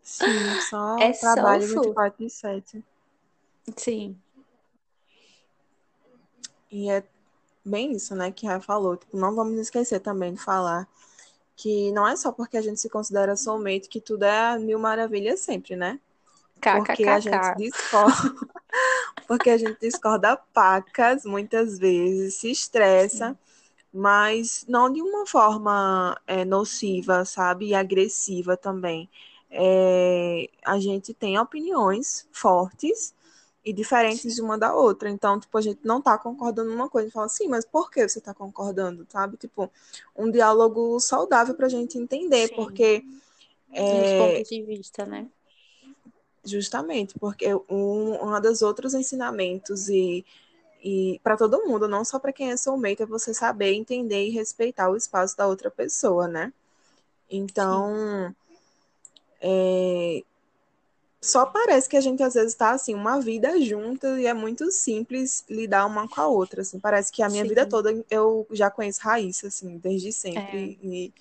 Sim, 0.03 0.61
só 0.61 0.98
É 1.01 1.12
só 1.12 1.29
o 1.29 1.35
trabalho 1.35 1.62
surto. 1.62 1.83
24 1.83 2.24
de 2.24 2.31
7. 2.31 2.85
Sim, 3.77 4.16
E 6.70 6.90
é 6.90 7.03
bem 7.64 7.92
isso, 7.92 8.14
né, 8.14 8.31
que 8.31 8.46
a 8.46 8.61
falou. 8.61 8.96
Tipo, 8.96 9.16
não 9.16 9.35
vamos 9.35 9.59
esquecer 9.59 10.01
também 10.01 10.35
de 10.35 10.40
falar 10.40 10.88
que 11.57 11.90
não 11.92 12.07
é 12.07 12.14
só 12.14 12.31
porque 12.31 12.57
a 12.57 12.62
gente 12.62 12.81
se 12.81 12.88
considera 12.88 13.35
soulmate 13.37 13.88
que 13.88 14.01
tudo 14.01 14.22
é 14.22 14.57
mil 14.59 14.79
maravilhas 14.79 15.40
sempre, 15.40 15.74
né? 15.74 15.98
Porque 16.61 17.05
a 17.05 17.21
gente 17.21 17.57
discorda, 17.57 18.35
porque 19.27 19.51
a 19.51 19.59
gente 19.59 19.79
discorda 19.81 20.37
pacas 20.37 21.25
muitas 21.25 21.79
vezes, 21.79 22.35
se 22.35 22.51
estressa, 22.51 23.31
Sim, 23.31 23.38
mas 23.92 24.64
não 24.68 24.92
de 24.92 25.01
uma 25.03 25.27
forma 25.27 26.21
é, 26.27 26.44
nociva, 26.44 27.25
sabe? 27.25 27.68
E 27.68 27.75
agressiva 27.75 28.57
também. 28.57 29.09
é, 29.51 30.49
a 30.64 30.79
gente 30.79 31.14
tem 31.14 31.38
opiniões 31.38 32.29
fortes 32.33 33.14
e 33.64 33.73
diferentes 33.73 34.38
uma 34.38 34.59
da 34.59 34.75
outra. 34.75 35.11
Então, 35.11 35.38
tipo, 35.40 35.57
a 35.59 35.61
gente 35.61 35.81
não 35.85 36.01
tá 36.01 36.16
concordando 36.18 36.71
numa 36.71 36.88
coisa. 36.88 37.07
Gente 37.07 37.14
fala 37.14 37.27
assim, 37.27 37.49
mas 37.49 37.64
por 37.64 37.90
que 37.90 38.09
você 38.09 38.21
tá 38.21 38.35
concordando, 38.35 39.07
sabe? 39.09 39.37
Tipo, 39.37 39.71
um 40.16 40.31
diálogo 40.31 40.99
saudável 41.01 41.55
pra 41.55 41.68
gente 41.68 41.99
entender, 41.99 42.49
Sim. 42.49 42.55
porque... 42.57 43.05
É, 43.71 44.18
pontos 44.18 44.49
de 44.49 44.62
vista, 44.62 45.05
né? 45.05 45.29
Justamente, 46.49 47.19
porque 47.19 47.55
um, 47.69 48.25
um 48.25 48.41
dos 48.41 48.63
outros 48.63 48.95
ensinamentos 48.95 49.89
e, 49.89 50.25
e 50.83 51.21
para 51.23 51.37
todo 51.37 51.67
mundo, 51.67 51.87
não 51.89 52.05
só 52.05 52.19
para 52.19 52.33
quem 52.33 52.51
é 52.51 52.57
soulmate, 52.57 53.03
é 53.03 53.07
você 53.07 53.35
saber 53.35 53.75
entender 53.75 54.27
e 54.27 54.31
respeitar 54.31 54.91
o 54.91 54.97
espaço 54.97 55.37
da 55.37 55.47
outra 55.47 55.71
pessoa, 55.71 56.27
né? 56.27 56.53
Então, 57.31 58.35
é, 59.41 60.23
só 61.21 61.45
parece 61.47 61.89
que 61.89 61.97
a 61.97 62.01
gente 62.01 62.23
às 62.23 62.35
vezes 62.35 62.53
está 62.53 62.71
assim, 62.71 62.95
uma 62.95 63.21
vida 63.21 63.61
junta 63.61 64.21
e 64.21 64.27
é 64.27 64.33
muito 64.33 64.71
simples 64.71 65.45
lidar 65.49 65.85
uma 65.87 66.09
com 66.09 66.21
a 66.21 66.29
outra, 66.29 66.63
assim. 66.63 66.79
Parece 66.79 67.11
que 67.11 67.23
a 67.23 67.29
minha 67.29 67.43
Sim. 67.43 67.49
vida 67.49 67.67
toda 67.67 68.05
eu 68.11 68.47
já 68.51 68.71
conheço 68.71 69.01
Raíssa, 69.03 69.49
assim, 69.49 69.79
desde 69.79 70.13
sempre. 70.13 70.79
É. 70.83 70.87
E, 70.87 71.13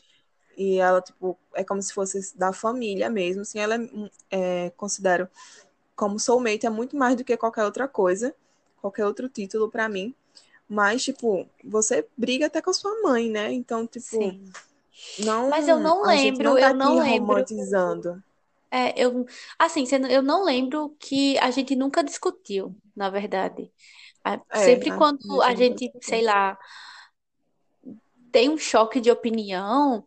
e 0.58 0.80
ela, 0.80 1.02
tipo, 1.02 1.38
é 1.54 1.64
como 1.64 1.82
se 1.82 1.94
fosse 1.94 2.36
da 2.36 2.52
família 2.52 3.10
mesmo, 3.10 3.44
assim. 3.44 3.60
Ela 3.60 3.76
é, 3.76 3.80
é 4.66 4.70
considero 4.72 5.30
como 5.96 6.20
soulmate 6.20 6.66
é 6.66 6.70
muito 6.70 6.96
mais 6.98 7.16
do 7.16 7.24
que 7.24 7.38
qualquer 7.38 7.64
outra 7.64 7.88
coisa, 7.88 8.36
qualquer 8.82 9.06
outro 9.06 9.30
título 9.30 9.70
para 9.70 9.88
mim. 9.88 10.14
Mas, 10.68 11.04
tipo, 11.04 11.48
você 11.64 12.06
briga 12.18 12.48
até 12.48 12.62
com 12.62 12.72
a 12.72 12.74
sua 12.74 13.02
mãe, 13.02 13.30
né? 13.30 13.54
Então, 13.54 13.88
tipo, 13.88 14.06
Sim. 14.06 14.52
não. 15.20 15.50
Mas 15.50 15.68
eu 15.68 15.80
não 15.80 16.06
lembro, 16.06 16.44
não 16.44 16.60
tá 16.60 16.70
eu 16.70 16.74
não 16.74 17.00
lembro. 17.00 17.28
romantizando. 17.28 18.24
É, 18.70 19.02
eu, 19.02 19.26
assim, 19.58 19.86
eu 20.10 20.22
não 20.22 20.44
lembro 20.44 20.96
que 21.00 21.38
a 21.38 21.52
gente 21.52 21.76
nunca 21.76 22.04
discutiu, 22.04 22.76
na 22.96 23.10
verdade. 23.10 23.72
É, 24.52 24.60
Sempre 24.60 24.92
quando 24.92 25.42
a 25.42 25.56
gente, 25.56 25.90
sei 26.02 26.22
lá, 26.22 26.58
tem 28.32 28.50
um 28.50 28.58
choque 28.58 29.00
de 29.00 29.10
opinião, 29.10 30.06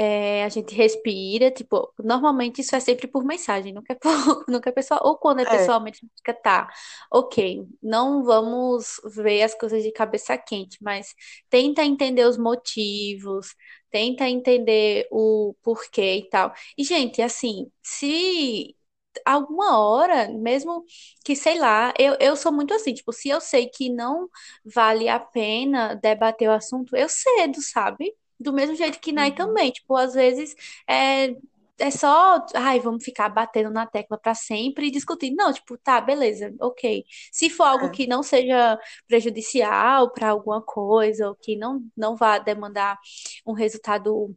é, 0.00 0.44
a 0.44 0.48
gente 0.48 0.74
respira, 0.76 1.50
tipo, 1.50 1.92
normalmente 1.98 2.60
isso 2.60 2.76
é 2.76 2.80
sempre 2.80 3.08
por 3.08 3.24
mensagem, 3.24 3.72
nunca 3.72 3.92
é, 3.94 3.96
por, 3.96 4.10
nunca 4.48 4.70
é 4.70 4.72
pessoal, 4.72 5.00
ou 5.02 5.18
quando 5.18 5.40
é, 5.40 5.44
é. 5.44 5.48
pessoalmente, 5.48 6.00
fica, 6.16 6.32
tá, 6.34 6.68
ok, 7.12 7.66
não 7.82 8.22
vamos 8.24 9.00
ver 9.16 9.42
as 9.42 9.54
coisas 9.54 9.82
de 9.82 9.90
cabeça 9.92 10.38
quente, 10.38 10.78
mas 10.82 11.14
tenta 11.50 11.82
entender 11.84 12.24
os 12.26 12.38
motivos, 12.38 13.54
tenta 13.90 14.28
entender 14.28 15.08
o 15.10 15.54
porquê 15.62 16.16
e 16.18 16.28
tal. 16.28 16.52
E, 16.76 16.84
gente, 16.84 17.20
assim, 17.22 17.70
se 17.82 18.76
alguma 19.24 19.78
hora, 19.80 20.28
mesmo 20.30 20.84
que, 21.24 21.34
sei 21.36 21.58
lá, 21.58 21.92
eu, 21.98 22.16
eu 22.20 22.36
sou 22.36 22.52
muito 22.52 22.72
assim, 22.74 22.94
tipo, 22.94 23.12
se 23.12 23.28
eu 23.28 23.40
sei 23.40 23.68
que 23.68 23.90
não 23.90 24.28
vale 24.64 25.08
a 25.08 25.18
pena 25.20 25.94
debater 25.96 26.48
o 26.48 26.52
assunto, 26.52 26.94
eu 26.96 27.08
cedo, 27.08 27.60
sabe? 27.62 28.14
Do 28.38 28.52
mesmo 28.52 28.76
jeito 28.76 29.00
que 29.00 29.12
Nai 29.12 29.30
uhum. 29.30 29.36
também, 29.36 29.70
tipo, 29.70 29.96
às 29.96 30.14
vezes 30.14 30.54
é, 30.88 31.34
é 31.78 31.90
só, 31.90 32.44
ai, 32.54 32.80
vamos 32.80 33.04
ficar 33.04 33.28
batendo 33.28 33.70
na 33.70 33.86
tecla 33.86 34.18
para 34.18 34.34
sempre 34.34 34.86
e 34.88 34.90
discutir. 34.90 35.30
Não, 35.30 35.52
tipo, 35.52 35.78
tá, 35.78 36.00
beleza, 36.00 36.54
ok. 36.60 37.04
Se 37.32 37.48
for 37.48 37.64
algo 37.64 37.86
é. 37.86 37.90
que 37.90 38.06
não 38.06 38.22
seja 38.22 38.78
prejudicial 39.06 40.10
para 40.12 40.30
alguma 40.30 40.60
coisa, 40.62 41.28
ou 41.28 41.34
que 41.36 41.56
não, 41.56 41.82
não 41.96 42.16
vá 42.16 42.38
demandar 42.38 42.98
um 43.46 43.52
resultado 43.52 44.34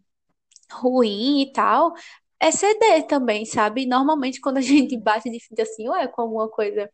ruim 0.72 1.42
e 1.42 1.52
tal, 1.52 1.94
é 2.40 2.52
ceder 2.52 3.06
também, 3.08 3.46
sabe? 3.46 3.86
Normalmente 3.86 4.42
quando 4.42 4.58
a 4.58 4.62
gente 4.62 4.98
bate 4.98 5.30
de 5.30 5.40
frente 5.40 5.62
assim, 5.62 5.88
ou 5.88 5.96
é 5.96 6.08
com 6.08 6.22
alguma 6.24 6.50
coisa 6.50 6.90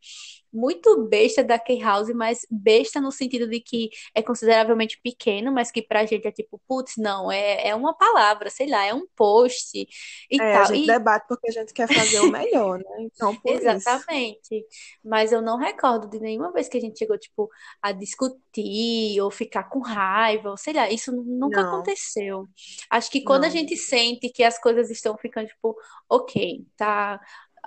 muito 0.58 1.08
besta 1.08 1.44
da 1.44 1.60
K-House, 1.60 2.10
mas 2.16 2.46
besta 2.50 3.00
no 3.00 3.12
sentido 3.12 3.48
de 3.48 3.60
que 3.60 3.90
é 4.16 4.24
consideravelmente 4.24 5.00
pequeno, 5.04 5.52
mas 5.52 5.70
que 5.70 5.84
pra 5.84 6.06
gente 6.06 6.28
é 6.28 6.32
tipo, 6.32 6.60
putz, 6.68 6.94
não, 6.98 7.32
é, 7.32 7.68
é 7.68 7.76
uma 7.76 7.94
palavra, 7.94 8.50
sei 8.50 8.68
lá, 8.68 8.84
é 8.84 8.94
um 8.94 9.06
post 9.16 9.78
e 9.78 10.42
é, 10.42 10.54
tal. 10.54 10.64
A 10.64 10.66
gente 10.66 10.84
e... 10.84 10.88
debate 10.88 11.28
porque 11.28 11.50
a 11.50 11.52
gente 11.52 11.74
quer 11.74 11.88
fazer 11.88 12.20
o 12.22 12.32
melhor, 12.32 12.80
né? 12.80 13.02
Então, 13.02 13.36
por 13.36 13.52
Exatamente. 13.52 14.56
Isso. 14.56 14.68
Mas 15.06 15.32
eu 15.32 15.42
não 15.42 15.58
recordo 15.58 16.10
de 16.10 16.20
nenhuma 16.20 16.52
vez 16.52 16.68
que 16.68 16.78
a 16.78 16.82
gente 16.82 16.98
chegou, 16.98 17.18
tipo, 17.20 17.50
a 17.82 17.92
discutir 17.92 19.22
ou 19.22 19.30
ficar 19.30 19.66
com 19.66 19.80
raiva, 19.80 20.50
ou 20.50 20.58
sei 20.58 20.74
lá, 20.74 20.90
isso 20.90 21.12
nunca 21.12 21.62
não. 21.62 21.76
aconteceu. 21.76 22.48
Acho 22.90 23.12
que 23.12 23.22
quando 23.22 23.44
não. 23.44 23.50
a 23.50 23.52
gente 23.52 23.78
sente 23.78 24.30
que 24.30 24.44
as 24.44 24.60
coisas 24.60 24.90
estão 24.90 25.16
ficando, 25.18 25.48
tipo, 25.48 25.76
ok, 26.10 26.66
tá 26.76 27.20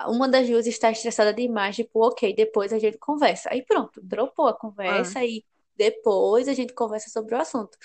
uma 0.09 0.27
das 0.27 0.47
duas 0.47 0.67
está 0.67 0.91
estressada 0.91 1.33
demais, 1.33 1.75
tipo, 1.75 2.05
ok, 2.05 2.33
depois 2.35 2.73
a 2.73 2.79
gente 2.79 2.97
conversa. 2.97 3.49
Aí 3.51 3.63
pronto, 3.63 4.01
dropou 4.03 4.47
a 4.47 4.53
conversa 4.53 5.19
ah. 5.19 5.25
e 5.25 5.43
depois 5.75 6.47
a 6.47 6.53
gente 6.53 6.73
conversa 6.73 7.09
sobre 7.09 7.35
o 7.35 7.39
assunto. 7.39 7.77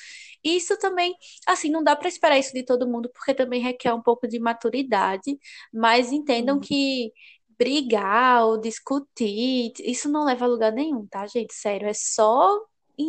Isso 0.44 0.78
também, 0.78 1.14
assim, 1.46 1.70
não 1.70 1.82
dá 1.82 1.96
para 1.96 2.08
esperar 2.08 2.38
isso 2.38 2.52
de 2.52 2.62
todo 2.62 2.88
mundo, 2.88 3.10
porque 3.10 3.34
também 3.34 3.60
requer 3.60 3.92
um 3.94 4.02
pouco 4.02 4.28
de 4.28 4.38
maturidade, 4.38 5.38
mas 5.72 6.12
entendam 6.12 6.56
uhum. 6.56 6.60
que 6.60 7.12
brigar 7.58 8.44
ou 8.44 8.58
discutir, 8.58 9.72
isso 9.80 10.08
não 10.10 10.24
leva 10.24 10.44
a 10.44 10.48
lugar 10.48 10.72
nenhum, 10.72 11.06
tá, 11.06 11.26
gente? 11.26 11.54
Sério, 11.54 11.88
é 11.88 11.94
só 11.94 12.60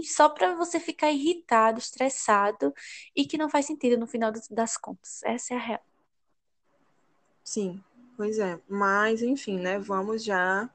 só 0.04 0.30
para 0.30 0.54
você 0.56 0.80
ficar 0.80 1.12
irritado, 1.12 1.80
estressado 1.80 2.74
e 3.16 3.26
que 3.26 3.38
não 3.38 3.50
faz 3.50 3.66
sentido 3.66 3.98
no 3.98 4.08
final 4.08 4.32
das 4.52 4.78
contas. 4.78 5.22
Essa 5.24 5.54
é 5.54 5.58
a 5.58 5.60
real. 5.60 5.82
Sim, 7.44 7.82
Pois 8.18 8.40
é, 8.40 8.60
mas 8.68 9.22
enfim, 9.22 9.60
né? 9.60 9.78
Vamos 9.78 10.24
já 10.24 10.68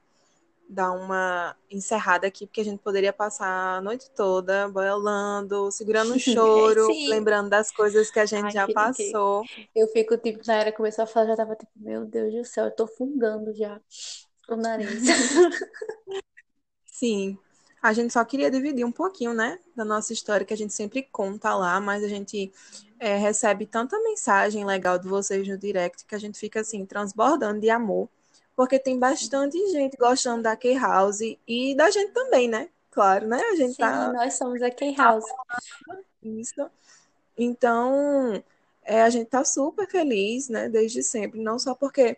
dar 0.69 0.93
uma 0.93 1.55
encerrada 1.71 2.27
aqui, 2.27 2.47
porque 2.47 2.61
a 2.61 2.65
gente 2.65 2.79
poderia 2.79 3.13
passar 3.13 3.79
a 3.79 3.81
noite 3.81 4.09
toda 4.11 4.69
boiolando, 4.69 5.71
segurando 5.71 6.15
o 6.15 6.19
choro, 6.21 6.89
lembrando 7.09 7.51
das 7.51 7.71
coisas 7.73 8.11
que 8.11 8.21
a 8.21 8.25
gente 8.25 8.45
Ai, 8.45 8.53
já 8.53 8.69
passou. 8.69 9.45
Eu 9.75 9.89
fico, 9.89 10.17
tipo, 10.17 10.41
na 10.47 10.55
era 10.55 10.73
começou 10.73 11.03
a 11.05 11.07
falar, 11.07 11.27
já 11.27 11.37
tava 11.37 11.57
tipo, 11.57 11.73
meu 11.77 12.07
Deus 12.07 12.33
do 12.33 12.45
céu, 12.45 12.67
eu 12.67 12.71
tô 12.71 12.87
fungando 12.87 13.53
já 13.53 13.79
o 14.49 14.57
nariz. 14.57 15.03
Sim, 16.87 17.37
a 17.83 17.93
gente 17.93 18.13
só 18.13 18.25
queria 18.25 18.51
dividir 18.51 18.87
um 18.87 18.93
pouquinho, 18.93 19.35
né, 19.35 19.59
da 19.75 19.85
nossa 19.85 20.13
história 20.13 20.47
que 20.47 20.55
a 20.55 20.57
gente 20.57 20.73
sempre 20.73 21.03
conta 21.03 21.55
lá, 21.55 21.81
mas 21.81 22.05
a 22.05 22.09
gente 22.09 22.53
é, 23.03 23.17
recebe 23.17 23.67
tanta 23.67 23.99
mensagem 23.99 24.65
legal 24.65 24.97
de 24.97 25.09
vocês 25.09 25.47
no 25.49 25.59
direct 25.59 26.05
que 26.05 26.15
a 26.15 26.19
gente 26.19 26.39
fica 26.39 26.61
assim, 26.61 26.87
transbordando 26.87 27.61
de 27.61 27.69
amor, 27.69 28.09
porque 28.55 28.79
tem 28.79 28.97
bastante 28.97 29.59
gente 29.73 29.97
gostando 29.97 30.45
da 30.45 30.55
K-House 30.55 31.19
e 31.49 31.75
da 31.75 31.91
gente 31.91 32.13
também, 32.13 32.47
né? 32.47 32.69
Claro, 32.93 33.27
né? 33.27 33.43
A 33.51 33.57
gente 33.57 33.73
Sim, 33.73 33.83
tá... 33.83 34.13
nós 34.13 34.35
somos 34.35 34.63
a 34.63 34.71
K-House. 34.71 35.25
Isso. 36.23 36.71
Então, 37.37 38.41
é, 38.85 39.03
a 39.03 39.11
gente 39.11 39.27
tá 39.27 39.45
super 39.45 39.89
feliz, 39.89 40.49
né, 40.49 40.69
desde 40.69 41.03
sempre, 41.03 41.41
não 41.41 41.59
só 41.59 41.75
porque 41.75 42.17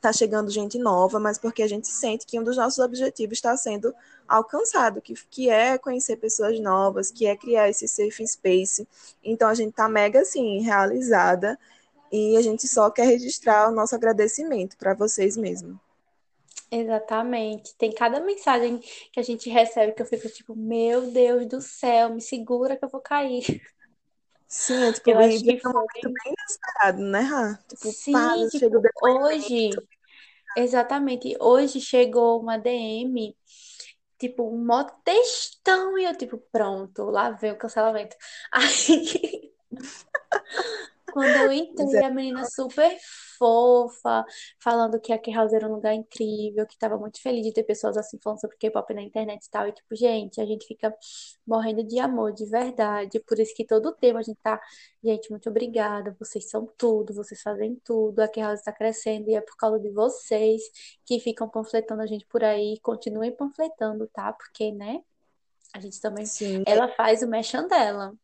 tá 0.00 0.12
chegando 0.12 0.48
gente 0.48 0.78
nova, 0.78 1.18
mas 1.18 1.38
porque 1.38 1.60
a 1.60 1.68
gente 1.68 1.88
sente 1.88 2.24
que 2.24 2.38
um 2.38 2.44
dos 2.44 2.56
nossos 2.56 2.78
objetivos 2.78 3.38
está 3.38 3.56
sendo 3.56 3.92
alcançado, 4.28 5.00
que, 5.00 5.14
que 5.30 5.48
é 5.48 5.78
conhecer 5.78 6.16
pessoas 6.16 6.60
novas, 6.60 7.10
que 7.10 7.26
é 7.26 7.36
criar 7.36 7.68
esse 7.68 7.88
safe 7.88 8.26
space. 8.26 8.86
Então 9.24 9.48
a 9.48 9.54
gente 9.54 9.70
está 9.70 9.88
mega 9.88 10.20
assim 10.20 10.60
realizada 10.60 11.58
e 12.12 12.36
a 12.36 12.42
gente 12.42 12.68
só 12.68 12.90
quer 12.90 13.06
registrar 13.06 13.68
o 13.68 13.74
nosso 13.74 13.94
agradecimento 13.94 14.76
para 14.76 14.94
vocês 14.94 15.36
mesmo. 15.36 15.80
Exatamente. 16.70 17.74
Tem 17.76 17.90
cada 17.92 18.20
mensagem 18.20 18.78
que 18.78 19.18
a 19.18 19.22
gente 19.22 19.48
recebe 19.48 19.92
que 19.92 20.02
eu 20.02 20.06
fico 20.06 20.28
tipo, 20.28 20.54
meu 20.54 21.10
Deus 21.10 21.46
do 21.46 21.62
céu, 21.62 22.10
me 22.10 22.20
segura 22.20 22.76
que 22.76 22.84
eu 22.84 22.90
vou 22.90 23.00
cair. 23.00 23.62
Sim, 24.46 24.82
é 24.84 24.92
tipo, 24.92 25.10
eu 25.10 25.18
acho 25.18 25.42
que 25.42 25.58
foi... 25.58 25.72
bem 26.02 26.34
inesperado, 26.38 27.02
né, 27.02 27.20
Rá? 27.20 27.58
Tipo, 27.68 27.92
Sim, 27.92 28.48
tipo, 28.50 28.80
hoje, 29.02 29.70
exatamente, 30.56 31.36
hoje 31.38 31.80
chegou 31.80 32.40
uma 32.40 32.56
DM 32.56 33.36
tipo, 34.18 34.48
um 34.52 34.64
mó 34.64 34.84
textão, 35.04 35.96
e 35.98 36.04
eu, 36.04 36.16
tipo, 36.16 36.38
pronto, 36.52 37.04
lá 37.04 37.30
vem 37.30 37.52
o 37.52 37.56
cancelamento. 37.56 38.16
Aí, 38.52 39.52
quando 41.12 41.36
eu 41.36 41.52
entrei, 41.52 42.04
a 42.04 42.10
menina 42.10 42.44
super 42.44 42.96
fofa, 43.38 44.24
falando 44.58 45.00
que 45.00 45.12
a 45.12 45.18
K-House 45.18 45.52
era 45.52 45.68
um 45.68 45.74
lugar 45.74 45.94
incrível, 45.94 46.66
que 46.66 46.78
tava 46.78 46.98
muito 46.98 47.20
feliz 47.22 47.44
de 47.46 47.52
ter 47.52 47.62
pessoas 47.62 47.96
assim 47.96 48.18
falando 48.22 48.40
sobre 48.40 48.56
K-pop 48.56 48.92
na 48.94 49.02
internet 49.02 49.44
e 49.44 49.50
tal. 49.50 49.68
E, 49.68 49.72
tipo, 49.72 49.94
gente, 49.94 50.40
a 50.40 50.46
gente 50.46 50.66
fica 50.66 50.94
morrendo 51.46 51.82
de 51.84 51.98
amor, 51.98 52.32
de 52.32 52.44
verdade. 52.46 53.20
Por 53.20 53.38
isso 53.38 53.54
que 53.54 53.64
todo 53.64 53.86
o 53.90 53.92
tempo 53.92 54.18
a 54.18 54.22
gente 54.22 54.38
tá, 54.42 54.60
gente, 55.02 55.30
muito 55.30 55.48
obrigada, 55.48 56.16
vocês 56.18 56.48
são 56.50 56.66
tudo, 56.76 57.14
vocês 57.14 57.40
fazem 57.42 57.76
tudo, 57.84 58.20
a 58.20 58.28
K-House 58.28 58.60
está 58.60 58.72
crescendo 58.72 59.30
e 59.30 59.34
é 59.34 59.40
por 59.40 59.56
causa 59.56 59.78
de 59.80 59.90
vocês 59.90 60.62
que 61.04 61.20
ficam 61.20 61.48
panfletando 61.48 62.02
a 62.02 62.06
gente 62.06 62.26
por 62.26 62.44
aí. 62.44 62.78
Continuem 62.82 63.32
panfletando, 63.34 64.06
tá? 64.08 64.32
Porque, 64.32 64.72
né? 64.72 65.02
A 65.74 65.80
gente 65.80 66.00
também. 66.00 66.26
Sim. 66.26 66.62
Ela 66.66 66.88
faz 66.88 67.22
o 67.22 67.28
mechan 67.28 67.66
dela. 67.66 68.14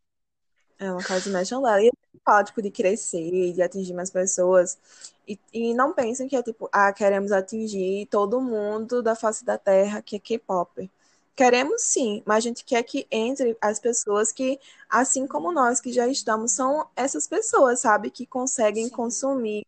É 0.79 0.91
uma 0.91 1.03
casa 1.03 1.31
mexe 1.31 1.51
dela. 1.55 1.83
E 1.83 1.91
fala, 2.25 2.45
tipo, 2.45 2.63
de 2.63 2.71
crescer, 2.71 3.53
de 3.53 3.63
atingir 3.63 3.95
mais 3.95 4.11
pessoas. 4.11 4.79
E, 5.27 5.39
e 5.53 5.75
não 5.75 5.93
pensem 5.95 6.29
que 6.29 6.37
é 6.37 6.43
tipo, 6.43 6.69
ah, 6.73 6.93
queremos 6.93 7.33
atingir 7.33 8.07
todo 8.07 8.41
mundo 8.41 9.03
da 9.03 9.15
face 9.15 9.45
da 9.45 9.57
terra 9.59 10.03
que 10.03 10.17
é 10.17 10.19
K-pop. 10.19 10.91
Queremos 11.37 11.83
sim, 11.83 12.23
mas 12.27 12.39
a 12.39 12.41
gente 12.41 12.65
quer 12.65 12.83
que 12.85 13.07
entre 13.11 13.57
as 13.61 13.81
pessoas 13.81 14.31
que, 14.33 14.59
assim 14.89 15.27
como 15.27 15.51
nós 15.53 15.81
que 15.81 15.93
já 15.93 16.07
estamos, 16.07 16.53
são 16.53 16.89
essas 16.97 17.27
pessoas, 17.27 17.81
sabe? 17.81 18.11
Que 18.11 18.25
conseguem 18.27 18.89
Sim, 18.89 18.91
consumir 18.91 19.67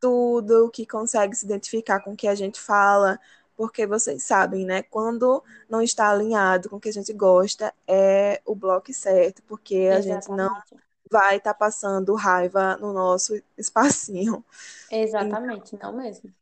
tudo, 0.00 0.70
que 0.70 0.86
conseguem 0.86 1.34
se 1.34 1.44
identificar 1.46 2.00
com 2.00 2.12
o 2.12 2.16
que 2.16 2.26
a 2.28 2.34
gente 2.34 2.60
fala, 2.60 3.18
porque 3.56 3.86
vocês 3.86 4.22
sabem, 4.22 4.64
né? 4.64 4.82
Quando 4.82 5.42
não 5.68 5.80
está 5.82 6.10
alinhado 6.10 6.68
com 6.68 6.76
o 6.76 6.80
que 6.80 6.88
a 6.88 6.92
gente 6.92 7.12
gosta, 7.12 7.72
é 7.86 8.40
o 8.44 8.54
bloco 8.54 8.92
certo, 8.92 9.42
porque 9.42 9.90
a 9.92 10.00
gente 10.00 10.30
não 10.30 10.50
vai 11.10 11.36
estar 11.36 11.54
passando 11.54 12.14
raiva 12.14 12.76
no 12.78 12.92
nosso 12.92 13.40
espacinho. 13.56 14.44
Exatamente, 14.90 15.78
não 15.80 15.92
mesmo. 15.92 16.32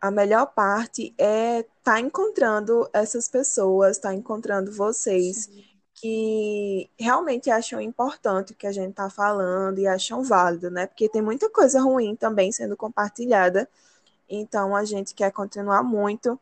A 0.00 0.10
melhor 0.10 0.46
parte 0.46 1.14
é 1.18 1.60
estar 1.60 1.72
tá 1.82 2.00
encontrando 2.00 2.88
essas 2.92 3.28
pessoas, 3.28 3.96
estar 3.96 4.10
tá 4.10 4.14
encontrando 4.14 4.72
vocês 4.72 5.44
Sim, 5.44 5.64
que 5.94 6.88
realmente 6.98 7.50
acham 7.50 7.80
importante 7.80 8.52
o 8.52 8.56
que 8.56 8.66
a 8.66 8.72
gente 8.72 8.90
está 8.90 9.10
falando 9.10 9.78
e 9.78 9.86
acham 9.86 10.22
válido, 10.22 10.70
né? 10.70 10.86
Porque 10.86 11.08
tem 11.08 11.20
muita 11.20 11.50
coisa 11.50 11.82
ruim 11.82 12.16
também 12.16 12.50
sendo 12.50 12.76
compartilhada. 12.76 13.68
Então 14.30 14.76
a 14.76 14.84
gente 14.84 15.14
quer 15.14 15.32
continuar 15.32 15.82
muito 15.82 16.38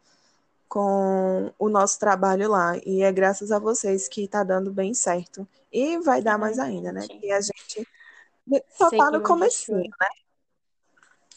com 0.68 1.50
o 1.58 1.68
nosso 1.68 1.98
trabalho 1.98 2.50
lá. 2.50 2.76
E 2.84 3.02
é 3.02 3.10
graças 3.10 3.50
a 3.50 3.58
vocês 3.58 4.06
que 4.06 4.24
está 4.24 4.44
dando 4.44 4.70
bem 4.70 4.92
certo. 4.92 5.48
E 5.72 5.98
vai 5.98 6.22
dar 6.22 6.34
ai, 6.34 6.38
mais 6.38 6.58
ainda, 6.58 6.92
né? 6.92 7.06
Porque 7.08 7.30
a 7.30 7.40
gente 7.40 7.88
só 8.76 8.90
tá 8.90 9.10
no 9.10 9.22
comecinho. 9.22 9.82
show. 9.82 10.28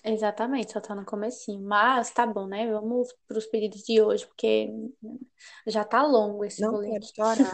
Exatamente, 0.04 0.74
só 0.74 0.82
tá 0.82 0.96
no 0.96 1.06
comecinho. 1.06 1.62
Mas 1.62 2.12
tá 2.12 2.26
bom, 2.26 2.48
né? 2.48 2.70
Vamos 2.72 3.14
pros 3.28 3.46
pedidos 3.46 3.84
de 3.84 4.02
hoje, 4.02 4.26
porque 4.26 4.70
já 5.68 5.84
tá 5.84 6.04
longo 6.04 6.44
esse 6.44 6.62
Não 6.62 6.72
rolê 6.72 7.00
chorar. 7.02 7.52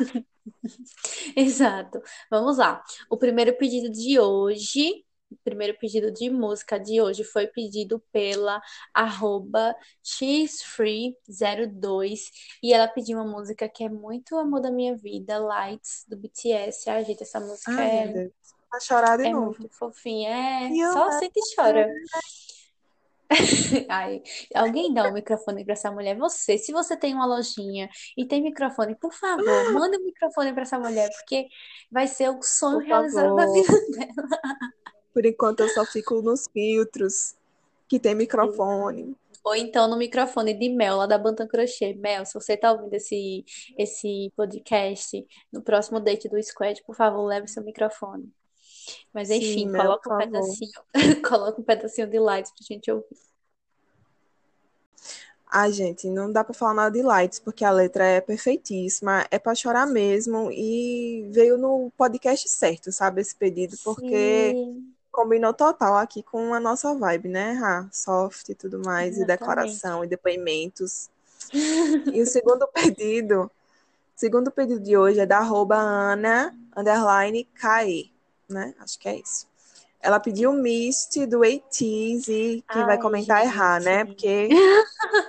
Exato. 1.35 2.01
Vamos 2.31 2.57
lá. 2.57 2.81
O 3.09 3.17
primeiro 3.17 3.57
pedido 3.57 3.91
de 3.91 4.17
hoje, 4.19 5.05
primeiro 5.43 5.77
pedido 5.77 6.11
de 6.11 6.29
música 6.29 6.79
de 6.79 7.01
hoje 7.01 7.23
foi 7.23 7.47
pedido 7.47 8.01
pela 8.11 8.61
arroba 8.93 9.75
xfree02 10.03 12.19
e 12.61 12.73
ela 12.73 12.87
pediu 12.87 13.17
uma 13.19 13.29
música 13.29 13.67
que 13.67 13.83
é 13.83 13.89
muito 13.89 14.37
amor 14.37 14.61
da 14.61 14.71
minha 14.71 14.95
vida, 14.95 15.37
Lights, 15.37 16.05
do 16.07 16.17
BTS. 16.17 16.89
Ai, 16.89 17.03
gente, 17.05 17.23
essa 17.23 17.39
música 17.39 17.71
Ai, 17.71 17.99
é, 17.99 18.07
Deus. 18.07 18.31
Vai 18.71 18.81
chorar 18.81 19.17
de 19.17 19.27
é 19.27 19.31
novo. 19.31 19.55
muito 19.59 19.77
fofinha. 19.77 20.29
É, 20.29 20.69
só 20.93 21.11
sente 21.11 21.39
e 21.39 21.55
chora. 21.55 21.87
Ai, 23.89 24.21
alguém 24.55 24.93
dá 24.93 25.09
o 25.09 25.13
microfone 25.13 25.63
para 25.63 25.73
essa 25.73 25.91
mulher. 25.91 26.17
Você, 26.17 26.57
se 26.57 26.71
você 26.71 26.95
tem 26.95 27.13
uma 27.13 27.25
lojinha 27.25 27.89
e 28.15 28.25
tem 28.25 28.41
microfone, 28.41 28.95
por 28.95 29.13
favor, 29.13 29.43
manda 29.73 29.97
o 29.97 30.03
microfone 30.03 30.53
para 30.53 30.63
essa 30.63 30.79
mulher, 30.79 31.09
porque 31.17 31.47
vai 31.91 32.07
ser 32.07 32.29
o 32.29 32.41
sonho 32.41 32.79
Por 32.79 32.87
realizado 32.87 33.35
da 33.35 33.43
favor. 33.43 33.53
vida 33.53 33.73
dela. 33.91 34.29
Por 35.17 35.25
enquanto 35.25 35.61
eu 35.61 35.69
só 35.69 35.83
fico 35.83 36.21
nos 36.21 36.47
filtros 36.53 37.35
que 37.87 37.99
tem 37.99 38.13
microfone. 38.13 39.17
Ou 39.43 39.55
então 39.55 39.87
no 39.87 39.97
microfone 39.97 40.53
de 40.53 40.69
Mel, 40.69 40.97
lá 40.97 41.07
da 41.07 41.17
Bantam 41.17 41.47
Crochê. 41.47 41.95
Mel, 41.95 42.23
se 42.23 42.35
você 42.35 42.55
tá 42.55 42.71
ouvindo 42.71 42.93
esse, 42.93 43.43
esse 43.75 44.31
podcast, 44.35 45.25
no 45.51 45.63
próximo 45.63 45.99
date 45.99 46.29
do 46.29 46.39
Squad, 46.43 46.83
por 46.85 46.95
favor, 46.95 47.25
leve 47.25 47.47
seu 47.47 47.63
microfone. 47.63 48.31
Mas 49.11 49.29
Sim, 49.29 49.37
enfim, 49.37 49.65
Mel, 49.65 49.81
por 49.81 50.01
coloca 50.03 50.13
um 50.13 50.17
pedacinho, 50.19 50.71
coloca 51.27 51.61
um 51.61 51.63
pedacinho 51.63 52.07
de 52.07 52.19
lights 52.19 52.51
pra 52.51 52.75
gente 52.75 52.91
ouvir. 52.91 53.17
Ai, 55.49 55.71
gente, 55.71 56.07
não 56.11 56.31
dá 56.31 56.43
pra 56.43 56.53
falar 56.53 56.73
nada 56.75 56.91
de 56.91 57.01
Lights, 57.01 57.39
porque 57.39 57.63
a 57.63 57.71
letra 57.71 58.05
é 58.05 58.21
perfeitíssima, 58.21 59.25
é 59.31 59.39
pra 59.39 59.55
chorar 59.55 59.87
mesmo, 59.87 60.51
e 60.51 61.25
veio 61.31 61.57
no 61.57 61.89
podcast 61.97 62.49
certo, 62.49 62.91
sabe, 62.91 63.21
esse 63.21 63.33
pedido, 63.33 63.77
porque 63.81 64.51
Sim, 64.53 64.93
combinou 65.17 65.51
total 65.51 65.97
aqui 65.97 66.21
com 66.21 66.53
a 66.53 66.59
nossa 66.59 66.93
vibe, 66.93 67.27
né, 67.27 67.53
Rá? 67.53 67.89
Soft 67.91 68.49
e 68.49 68.53
tudo 68.53 68.79
mais, 68.85 69.17
e 69.17 69.25
declaração, 69.25 70.03
exatamente. 70.03 70.05
e 70.05 70.09
depoimentos. 70.09 71.09
E 72.13 72.21
o 72.21 72.25
segundo 72.27 72.67
pedido, 72.71 73.45
o 73.45 73.51
segundo 74.15 74.51
pedido 74.51 74.79
de 74.79 74.95
hoje 74.95 75.19
é 75.19 75.25
da 75.25 75.39
arroba 75.39 75.75
Ana, 75.75 76.55
underline 76.75 77.45
KE, 77.45 78.13
né? 78.47 78.75
Acho 78.79 78.99
que 78.99 79.09
é 79.09 79.15
isso. 79.15 79.47
Ela 80.01 80.19
pediu 80.19 80.53
Mist 80.53 81.25
do 81.27 81.43
ATEEZ 81.43 82.27
e 82.29 82.65
quem 82.71 82.85
vai 82.85 82.97
Ai, 82.97 82.99
comentar 82.99 83.43
é 83.43 83.47
Rá, 83.47 83.79
né? 83.79 84.05
gente. 84.05 84.05
Porque 84.05 84.49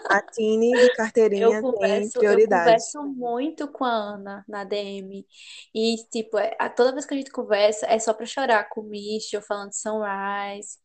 a 0.09 0.23
Tini 0.23 0.79
de 0.79 0.91
Eu 1.37 1.55
carteirinha 1.59 1.65
tem 1.79 2.11
converso, 2.11 2.25
eu 2.27 2.41
prioridade. 2.41 2.43
converso 2.43 3.01
muito 3.05 3.69
com 3.71 3.85
a 3.85 3.91
Ana 3.93 4.45
na 4.49 4.65
DM. 4.65 5.27
E, 5.75 5.97
tipo, 6.11 6.37
é- 6.39 6.57
a- 6.59 6.69
toda 6.69 6.93
vez 6.93 7.07
que 7.07 7.15
a 7.15 7.17
gente 7.17 7.31
conversa 7.31 7.87
é 7.87 7.99
só 7.99 8.13
pra 8.13 8.27
chorar 8.27 8.69
com 8.69 8.81
o 8.81 8.85
Mish, 8.85 9.33
eu 9.33 9.41
falando 9.43 9.71
de 9.71 9.77
Sunrise. 9.79 10.79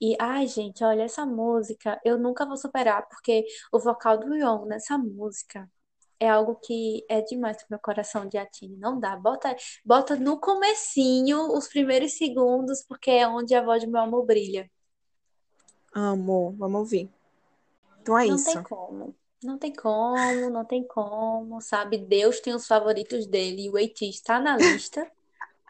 E, 0.00 0.16
ai, 0.20 0.46
gente, 0.48 0.82
olha, 0.82 1.02
essa 1.04 1.26
música 1.26 2.00
eu 2.04 2.18
nunca 2.18 2.46
vou 2.46 2.56
superar, 2.56 3.06
porque 3.08 3.44
o 3.72 3.78
vocal 3.78 4.18
do 4.18 4.34
Young 4.34 4.66
nessa 4.66 4.96
música 4.98 5.68
é 6.22 6.28
algo 6.28 6.54
que 6.54 7.04
é 7.08 7.20
demais 7.20 7.56
pro 7.56 7.66
meu 7.70 7.80
coração 7.80 8.28
de 8.28 8.38
Atine. 8.38 8.76
Não 8.76 9.00
dá. 9.00 9.16
Bota, 9.16 9.56
bota 9.84 10.14
no 10.14 10.38
comecinho, 10.38 11.52
os 11.52 11.66
primeiros 11.66 12.12
segundos, 12.12 12.84
porque 12.86 13.10
é 13.10 13.26
onde 13.26 13.56
a 13.56 13.62
voz 13.62 13.82
de 13.82 13.88
meu 13.88 14.00
amor 14.00 14.24
brilha. 14.24 14.70
Amo, 15.92 16.54
vamos 16.56 16.78
ouvir. 16.78 17.10
Então 18.00 18.16
é 18.16 18.26
Não 18.26 18.36
tem 18.36 18.54
isso. 18.54 18.62
como. 18.62 19.16
Não 19.42 19.58
tem 19.58 19.74
como, 19.74 20.50
não 20.50 20.64
tem 20.64 20.86
como, 20.86 21.60
sabe? 21.60 21.98
Deus 21.98 22.38
tem 22.38 22.54
os 22.54 22.68
favoritos 22.68 23.26
dele 23.26 23.66
e 23.66 23.70
o 23.70 23.76
Eiti 23.76 24.08
está 24.08 24.38
na 24.38 24.56
lista, 24.56 25.10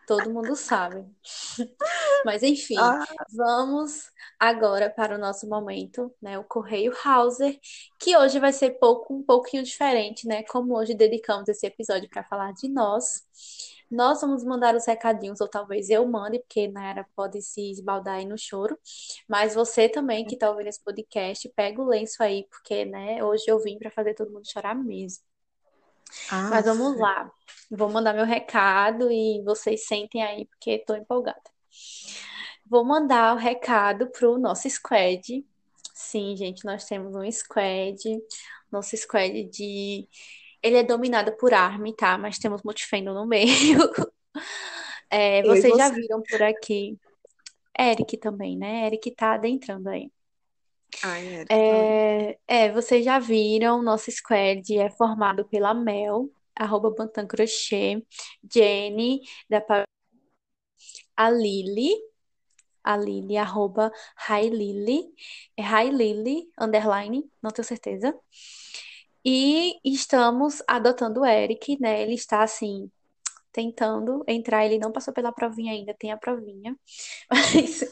todo 0.06 0.32
mundo 0.32 0.56
sabe. 0.56 1.04
Mas 2.24 2.42
enfim, 2.42 2.76
Ah, 2.76 3.04
vamos 3.28 4.10
agora 4.38 4.90
para 4.90 5.14
o 5.16 5.18
nosso 5.18 5.48
momento, 5.48 6.14
né? 6.20 6.38
O 6.38 6.44
Correio 6.44 6.92
Hauser, 7.04 7.58
que 7.98 8.16
hoje 8.16 8.38
vai 8.40 8.52
ser 8.52 8.72
pouco, 8.78 9.14
um 9.14 9.22
pouquinho 9.22 9.62
diferente, 9.62 10.26
né? 10.26 10.42
Como 10.44 10.76
hoje 10.76 10.94
dedicamos 10.94 11.48
esse 11.48 11.66
episódio 11.66 12.08
para 12.08 12.24
falar 12.24 12.52
de 12.52 12.68
nós. 12.68 13.22
Nós 13.90 14.20
vamos 14.22 14.42
mandar 14.44 14.74
os 14.74 14.86
recadinhos, 14.86 15.40
ou 15.40 15.48
talvez 15.48 15.90
eu 15.90 16.06
mande, 16.06 16.38
porque 16.40 16.66
Nayara 16.68 17.06
pode 17.14 17.42
se 17.42 17.70
esbaldar 17.70 18.16
aí 18.16 18.24
no 18.26 18.38
choro. 18.38 18.78
Mas 19.28 19.54
você 19.54 19.88
também 19.88 20.24
que 20.26 20.34
está 20.34 20.50
ouvindo 20.50 20.68
esse 20.68 20.82
podcast, 20.82 21.48
pega 21.50 21.80
o 21.82 21.86
lenço 21.86 22.22
aí, 22.22 22.46
porque, 22.50 22.84
né, 22.86 23.22
hoje 23.22 23.44
eu 23.48 23.58
vim 23.60 23.78
para 23.78 23.90
fazer 23.90 24.14
todo 24.14 24.30
mundo 24.32 24.48
chorar 24.50 24.74
mesmo. 24.74 25.31
Mas 26.48 26.66
af. 26.66 26.66
vamos 26.66 26.98
lá. 26.98 27.30
Vou 27.70 27.90
mandar 27.90 28.12
meu 28.14 28.24
recado 28.24 29.10
e 29.10 29.42
vocês 29.44 29.86
sentem 29.86 30.22
aí, 30.22 30.46
porque 30.46 30.72
estou 30.72 30.96
empolgada. 30.96 31.42
Vou 32.66 32.84
mandar 32.84 33.34
o 33.34 33.38
recado 33.38 34.10
pro 34.10 34.38
nosso 34.38 34.68
squad. 34.68 35.44
Sim, 35.94 36.36
gente, 36.36 36.64
nós 36.64 36.84
temos 36.84 37.14
um 37.14 37.30
squad. 37.30 37.98
Nosso 38.70 38.96
squad 38.96 39.44
de. 39.44 40.08
Ele 40.62 40.76
é 40.76 40.82
dominado 40.82 41.36
por 41.36 41.52
Armin, 41.54 41.94
tá? 41.94 42.16
Mas 42.18 42.38
temos 42.38 42.62
Multifandom 42.62 43.14
no 43.14 43.26
meio. 43.26 43.78
É, 45.14 45.42
vocês 45.42 45.76
já 45.76 45.90
você. 45.90 45.94
viram 45.94 46.22
por 46.22 46.42
aqui. 46.42 46.98
Eric 47.78 48.16
também, 48.16 48.56
né? 48.56 48.86
Eric 48.86 49.10
tá 49.10 49.34
adentrando 49.34 49.90
aí. 49.90 50.10
Ai, 51.00 51.28
Érica 51.34 51.60
também. 51.60 51.96
É, 51.96 52.38
é, 52.46 52.72
vocês 52.72 53.04
já 53.04 53.18
viram, 53.18 53.82
nosso 53.82 54.10
squad 54.10 54.76
é 54.78 54.90
formado 54.90 55.44
pela 55.48 55.74
Mel, 55.74 56.30
arroba 56.56 56.90
Bantam 56.90 57.26
Crochê, 57.26 58.02
Jenny, 58.52 59.20
da 59.48 59.60
Pa- 59.60 59.84
a 61.16 61.30
Lily, 61.30 61.90
a 62.84 62.96
Lily, 62.96 63.36
arroba 63.36 63.92
Hi 64.28 64.50
Lily, 64.50 65.14
é 65.56 65.62
Hi 65.62 65.90
Lily, 65.90 66.50
underline, 66.58 67.24
não 67.42 67.50
tenho 67.50 67.66
certeza. 67.66 68.14
E 69.24 69.78
estamos 69.84 70.62
adotando 70.66 71.20
o 71.20 71.26
Eric, 71.26 71.78
né? 71.80 72.02
Ele 72.02 72.14
está 72.14 72.42
assim, 72.42 72.90
tentando 73.52 74.24
entrar, 74.26 74.64
ele 74.64 74.78
não 74.78 74.92
passou 74.92 75.12
pela 75.14 75.32
provinha 75.32 75.72
ainda, 75.72 75.94
tem 75.94 76.12
a 76.12 76.16
provinha, 76.16 76.76
mas 77.30 77.82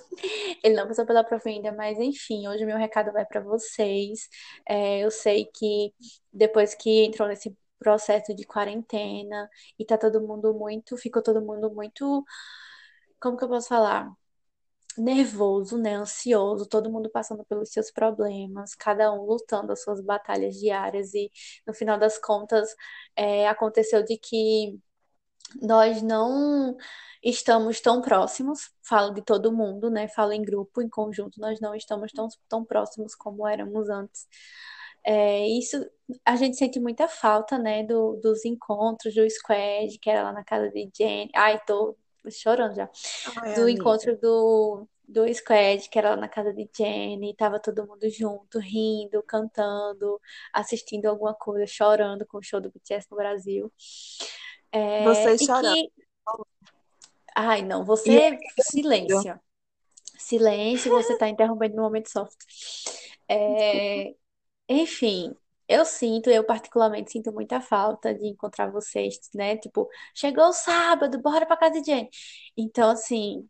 ele 0.64 0.74
não 0.74 0.88
passou 0.88 1.06
pela 1.06 1.24
provinha 1.24 1.56
ainda, 1.56 1.72
mas 1.72 1.98
enfim, 1.98 2.48
hoje 2.48 2.64
o 2.64 2.66
meu 2.66 2.76
recado 2.78 3.12
vai 3.12 3.24
para 3.26 3.40
vocês. 3.40 4.28
É, 4.68 5.00
eu 5.00 5.10
sei 5.10 5.46
que 5.54 5.92
depois 6.32 6.74
que 6.74 7.04
entrou 7.04 7.28
nesse 7.28 7.56
processo 7.78 8.34
de 8.34 8.44
quarentena 8.44 9.48
e 9.78 9.84
tá 9.84 9.96
todo 9.98 10.20
mundo 10.20 10.54
muito, 10.54 10.96
ficou 10.96 11.22
todo 11.22 11.42
mundo 11.42 11.70
muito, 11.74 12.24
como 13.20 13.36
que 13.36 13.44
eu 13.44 13.48
posso 13.48 13.68
falar? 13.68 14.10
nervoso, 14.98 15.78
né, 15.78 15.94
ansioso, 15.94 16.66
todo 16.68 16.90
mundo 16.90 17.10
passando 17.10 17.44
pelos 17.44 17.70
seus 17.70 17.90
problemas, 17.90 18.74
cada 18.74 19.12
um 19.12 19.24
lutando 19.24 19.72
as 19.72 19.82
suas 19.82 20.00
batalhas 20.00 20.56
diárias 20.56 21.14
e 21.14 21.30
no 21.66 21.72
final 21.74 21.98
das 21.98 22.18
contas 22.18 22.74
é, 23.16 23.48
aconteceu 23.48 24.02
de 24.04 24.18
que 24.18 24.78
nós 25.60 26.02
não 26.02 26.76
estamos 27.22 27.80
tão 27.80 28.00
próximos, 28.00 28.70
falo 28.82 29.10
de 29.12 29.22
todo 29.22 29.52
mundo, 29.52 29.90
né? 29.90 30.08
Falo 30.08 30.32
em 30.32 30.42
grupo, 30.42 30.80
em 30.80 30.88
conjunto, 30.88 31.40
nós 31.40 31.60
não 31.60 31.74
estamos 31.74 32.12
tão, 32.12 32.28
tão 32.48 32.64
próximos 32.64 33.14
como 33.14 33.46
éramos 33.46 33.88
antes. 33.90 34.26
É, 35.04 35.46
isso 35.48 35.76
a 36.24 36.36
gente 36.36 36.56
sente 36.56 36.78
muita 36.80 37.08
falta, 37.08 37.58
né, 37.58 37.82
do, 37.84 38.16
dos 38.22 38.44
encontros 38.44 39.14
do 39.14 39.28
squad, 39.30 39.98
que 39.98 40.10
era 40.10 40.24
lá 40.24 40.32
na 40.32 40.44
casa 40.44 40.70
de 40.70 40.90
Jenny. 40.96 41.30
Ai, 41.34 41.60
tô 41.66 41.96
chorando 42.30 42.74
já. 42.74 42.88
Ai, 43.36 43.54
Do 43.54 43.62
amiga. 43.62 43.70
encontro 43.80 44.18
do, 44.18 44.86
do 45.08 45.26
squad, 45.34 45.88
que 45.88 45.98
era 45.98 46.10
lá 46.10 46.16
na 46.16 46.28
casa 46.28 46.52
de 46.52 46.68
Jenny, 46.76 47.34
tava 47.34 47.58
todo 47.60 47.86
mundo 47.86 48.08
junto, 48.10 48.58
rindo, 48.58 49.22
cantando, 49.26 50.20
assistindo 50.52 51.06
alguma 51.06 51.34
coisa, 51.34 51.66
chorando 51.66 52.26
com 52.26 52.38
o 52.38 52.42
show 52.42 52.60
do 52.60 52.70
BTS 52.70 53.08
no 53.10 53.16
Brasil. 53.16 53.72
É, 54.72 55.04
Vocês 55.04 55.40
e 55.40 55.46
choraram. 55.46 55.74
que, 55.74 55.92
ai, 57.34 57.62
não, 57.62 57.84
você, 57.84 58.38
silêncio. 58.60 59.40
Silêncio, 60.18 60.90
você 60.90 61.16
tá 61.16 61.28
interrompendo 61.28 61.76
no 61.76 61.82
momento 61.82 62.10
soft. 62.10 62.36
É, 63.28 64.14
enfim, 64.68 65.34
eu 65.68 65.84
sinto, 65.84 66.28
eu 66.30 66.44
particularmente 66.44 67.12
sinto 67.12 67.32
muita 67.32 67.60
falta 67.60 68.12
de 68.12 68.26
encontrar 68.26 68.70
vocês, 68.70 69.18
né? 69.34 69.56
Tipo, 69.56 69.88
chegou 70.14 70.46
o 70.48 70.52
sábado, 70.52 71.20
bora 71.20 71.46
pra 71.46 71.56
casa 71.56 71.80
de 71.80 71.86
Jenny. 71.86 72.10
Então, 72.56 72.90
assim, 72.90 73.48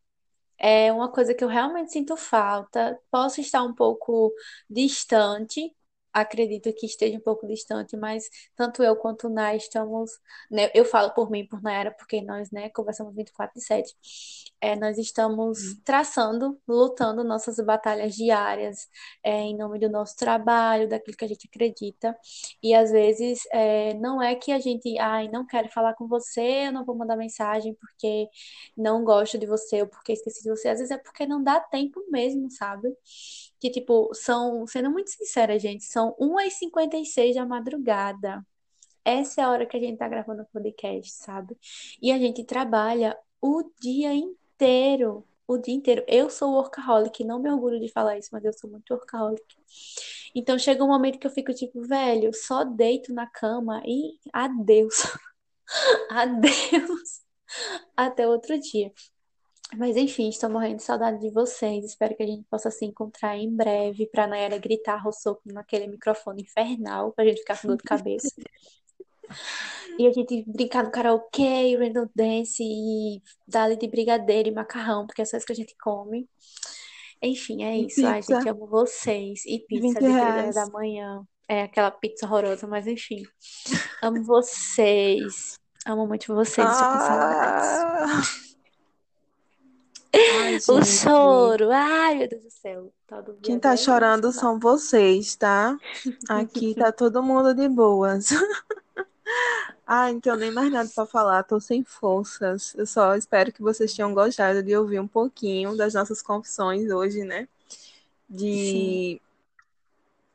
é 0.58 0.92
uma 0.92 1.10
coisa 1.10 1.34
que 1.34 1.42
eu 1.42 1.48
realmente 1.48 1.92
sinto 1.92 2.16
falta. 2.16 2.98
Posso 3.10 3.40
estar 3.40 3.62
um 3.62 3.74
pouco 3.74 4.32
distante, 4.68 5.74
acredito 6.12 6.72
que 6.74 6.86
esteja 6.86 7.16
um 7.18 7.20
pouco 7.20 7.46
distante, 7.46 7.96
mas 7.96 8.28
tanto 8.56 8.82
eu 8.82 8.96
quanto 8.96 9.28
o 9.28 9.40
estamos, 9.56 10.10
né, 10.50 10.70
eu 10.74 10.84
falo 10.84 11.10
por 11.14 11.30
mim, 11.30 11.40
e 11.40 11.48
por 11.48 11.62
Nayara, 11.62 11.90
porque 11.92 12.20
nós, 12.22 12.50
né, 12.50 12.68
conversamos 12.70 13.14
24 13.14 13.54
de 13.58 13.64
7. 13.64 13.94
É, 14.60 14.76
nós 14.76 14.98
estamos 14.98 15.58
traçando, 15.84 16.60
lutando 16.68 17.24
nossas 17.24 17.56
batalhas 17.64 18.14
diárias, 18.14 18.88
é, 19.22 19.32
em 19.40 19.56
nome 19.56 19.78
do 19.78 19.88
nosso 19.88 20.16
trabalho, 20.16 20.88
daquilo 20.88 21.16
que 21.16 21.24
a 21.24 21.28
gente 21.28 21.48
acredita. 21.48 22.16
E 22.62 22.74
às 22.74 22.90
vezes 22.90 23.40
é, 23.52 23.94
não 23.94 24.20
é 24.22 24.34
que 24.34 24.52
a 24.52 24.58
gente, 24.58 24.98
ai, 24.98 25.28
não 25.28 25.46
quero 25.46 25.68
falar 25.70 25.94
com 25.94 26.06
você, 26.06 26.66
eu 26.66 26.72
não 26.72 26.84
vou 26.84 26.94
mandar 26.96 27.16
mensagem 27.16 27.74
porque 27.74 28.28
não 28.76 29.04
gosto 29.04 29.38
de 29.38 29.46
você 29.46 29.82
ou 29.82 29.88
porque 29.88 30.12
esqueci 30.12 30.42
de 30.42 30.50
você. 30.50 30.68
Às 30.68 30.78
vezes 30.78 30.90
é 30.90 30.98
porque 30.98 31.26
não 31.26 31.42
dá 31.42 31.60
tempo 31.60 32.00
mesmo, 32.10 32.50
sabe? 32.50 32.88
Que, 33.60 33.70
tipo, 33.70 34.10
são, 34.14 34.66
sendo 34.66 34.90
muito 34.90 35.10
sincera, 35.10 35.58
gente, 35.58 35.84
são 35.84 36.16
1h56 36.18 37.34
da 37.34 37.46
madrugada. 37.46 38.44
Essa 39.04 39.42
é 39.42 39.44
a 39.44 39.50
hora 39.50 39.66
que 39.66 39.76
a 39.76 39.80
gente 39.80 39.98
tá 39.98 40.08
gravando 40.08 40.42
o 40.42 40.46
podcast, 40.46 41.12
sabe? 41.12 41.56
E 42.00 42.12
a 42.12 42.18
gente 42.18 42.44
trabalha 42.44 43.16
o 43.40 43.62
dia 43.80 44.14
inteiro. 44.14 45.26
O 45.46 45.58
dia 45.58 45.74
inteiro. 45.74 46.04
Eu 46.06 46.30
sou 46.30 46.54
workaholic, 46.54 47.24
não 47.24 47.40
me 47.40 47.50
orgulho 47.50 47.80
de 47.80 47.88
falar 47.88 48.18
isso, 48.18 48.30
mas 48.32 48.44
eu 48.44 48.52
sou 48.52 48.70
muito 48.70 48.92
workaholic. 48.94 49.42
Então 50.34 50.58
chega 50.58 50.84
um 50.84 50.88
momento 50.88 51.18
que 51.18 51.26
eu 51.26 51.30
fico 51.30 51.52
tipo, 51.52 51.82
velho, 51.82 52.30
só 52.34 52.64
deito 52.64 53.12
na 53.12 53.26
cama 53.26 53.82
e 53.86 54.18
adeus. 54.32 54.94
Adeus. 56.10 57.22
Até 57.96 58.26
outro 58.26 58.58
dia. 58.58 58.92
Mas 59.76 59.96
enfim, 59.96 60.28
estou 60.28 60.50
morrendo 60.50 60.76
de 60.76 60.82
saudade 60.82 61.20
de 61.20 61.30
vocês. 61.30 61.84
Espero 61.84 62.16
que 62.16 62.22
a 62.22 62.26
gente 62.26 62.44
possa 62.50 62.70
se 62.70 62.84
encontrar 62.84 63.36
em 63.36 63.54
breve 63.54 64.06
pra 64.06 64.26
Nayara 64.26 64.58
gritar 64.58 64.96
roçou 64.96 65.40
naquele 65.44 65.86
microfone 65.86 66.42
infernal 66.42 67.12
pra 67.12 67.24
gente 67.24 67.38
ficar 67.38 67.60
com 67.60 67.68
dor 67.68 67.76
de 67.76 67.84
cabeça. 67.84 68.34
E 69.98 70.06
a 70.06 70.12
gente 70.12 70.44
brincar 70.46 70.84
no 70.84 70.90
karaokê, 70.90 71.76
random 71.76 72.08
dance 72.14 72.62
e 72.62 73.22
dali 73.46 73.76
de 73.76 73.86
brigadeiro 73.86 74.48
e 74.48 74.52
macarrão, 74.52 75.06
porque 75.06 75.22
é 75.22 75.24
só 75.24 75.36
isso 75.36 75.46
que 75.46 75.52
a 75.52 75.56
gente 75.56 75.76
come. 75.80 76.28
Enfim, 77.22 77.62
é 77.62 77.76
isso. 77.76 78.04
Ai, 78.04 78.22
gente, 78.22 78.48
amo 78.48 78.66
vocês. 78.66 79.44
E 79.46 79.60
pizza 79.60 79.82
20 79.82 79.92
de 79.92 79.98
3 80.00 80.16
horas 80.16 80.54
da 80.54 80.66
manhã. 80.68 81.22
É 81.48 81.62
aquela 81.62 81.90
pizza 81.90 82.26
horrorosa, 82.26 82.66
mas 82.66 82.86
enfim. 82.86 83.22
Amo 84.02 84.22
vocês. 84.24 85.58
Amo 85.86 86.06
muito 86.06 86.34
vocês. 86.34 86.68
Estou 86.68 86.92
com 86.92 86.98
saudades. 86.98 88.49
Ai, 90.50 90.58
O 90.68 90.84
choro. 90.84 91.70
Ai, 91.70 92.14
meu 92.16 92.28
Deus 92.28 92.42
do 92.42 92.50
céu. 92.50 92.92
Todo 93.06 93.34
Quem 93.42 93.54
viado 93.54 93.62
tá 93.62 93.76
chorando 93.76 94.32
são 94.32 94.58
vocês, 94.58 95.36
tá? 95.36 95.78
Aqui 96.28 96.74
tá 96.74 96.90
todo 96.92 97.22
mundo 97.22 97.54
de 97.54 97.68
boas. 97.68 98.30
Ah, 99.92 100.06
tenho 100.22 100.36
nem 100.36 100.52
mais 100.52 100.70
nada 100.70 100.88
pra 100.94 101.04
falar, 101.04 101.42
tô 101.42 101.58
sem 101.58 101.82
forças. 101.82 102.72
Eu 102.76 102.86
só 102.86 103.16
espero 103.16 103.52
que 103.52 103.60
vocês 103.60 103.92
tenham 103.92 104.14
gostado 104.14 104.62
de 104.62 104.76
ouvir 104.76 105.00
um 105.00 105.08
pouquinho 105.08 105.76
das 105.76 105.94
nossas 105.94 106.22
confissões 106.22 106.88
hoje, 106.92 107.24
né? 107.24 107.48
Sim. 108.28 108.36
De 108.36 109.20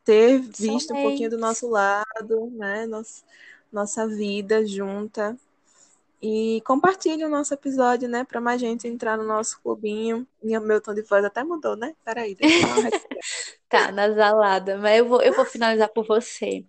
ter 0.04 0.40
visto 0.40 0.94
um 0.94 1.02
pouquinho 1.02 1.30
do 1.30 1.38
nosso 1.38 1.70
lado, 1.70 2.52
né? 2.52 2.86
Nossa 3.72 4.06
vida 4.08 4.66
junta. 4.66 5.38
E 6.28 6.60
compartilhe 6.62 7.24
o 7.24 7.30
nosso 7.30 7.54
episódio, 7.54 8.10
né? 8.10 8.24
Pra 8.24 8.42
mais 8.42 8.60
gente 8.60 8.88
entrar 8.88 9.16
no 9.16 9.24
nosso 9.24 9.62
clubinho. 9.62 10.26
Meu 10.42 10.82
tom 10.82 10.92
de 10.92 11.04
voz 11.04 11.24
até 11.24 11.44
mudou, 11.44 11.76
né? 11.76 11.94
Peraí, 12.04 12.34
deixa 12.34 12.66
eu. 12.66 12.66
Tá, 13.76 13.92
nasalada. 13.94 14.78
Mas 14.78 15.00
eu 15.00 15.08
vou, 15.08 15.22
eu 15.22 15.34
vou 15.34 15.46
finalizar 15.46 15.90
por 15.90 16.06
você. 16.06 16.66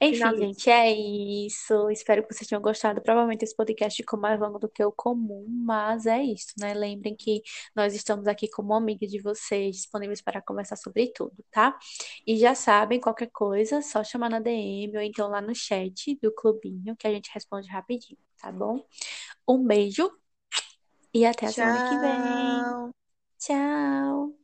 Enfim, 0.00 0.14
Finaliza. 0.14 0.44
gente, 0.44 0.70
é 0.70 0.92
isso. 0.92 1.90
Espero 1.90 2.22
que 2.22 2.34
vocês 2.34 2.48
tenham 2.48 2.62
gostado. 2.62 3.00
Provavelmente 3.02 3.44
esse 3.44 3.54
podcast 3.54 3.96
ficou 3.96 4.18
mais 4.18 4.40
longo 4.40 4.58
do 4.58 4.68
que 4.68 4.84
o 4.84 4.92
comum, 4.92 5.46
mas 5.48 6.06
é 6.06 6.22
isso, 6.22 6.54
né? 6.58 6.74
Lembrem 6.74 7.14
que 7.14 7.42
nós 7.74 7.94
estamos 7.94 8.26
aqui 8.26 8.48
como 8.48 8.74
amigas 8.74 9.10
de 9.10 9.20
vocês, 9.20 9.76
disponíveis 9.76 10.20
para 10.22 10.40
conversar 10.40 10.76
sobre 10.76 11.12
tudo, 11.12 11.44
tá? 11.50 11.78
E 12.26 12.36
já 12.36 12.54
sabem, 12.54 13.00
qualquer 13.00 13.30
coisa, 13.30 13.82
só 13.82 14.02
chamar 14.02 14.30
na 14.30 14.40
DM 14.40 14.96
ou 14.96 15.02
então 15.02 15.28
lá 15.28 15.40
no 15.40 15.54
chat 15.54 16.18
do 16.22 16.32
clubinho 16.32 16.96
que 16.96 17.06
a 17.06 17.10
gente 17.10 17.30
responde 17.32 17.68
rapidinho, 17.68 18.18
tá 18.40 18.50
bom? 18.50 18.84
Um 19.46 19.64
beijo 19.64 20.10
e 21.12 21.26
até 21.26 21.46
a 21.46 21.52
semana 21.52 21.88
que 21.88 21.98
vem. 21.98 22.92
Tchau. 23.38 24.32
Tchau! 24.32 24.41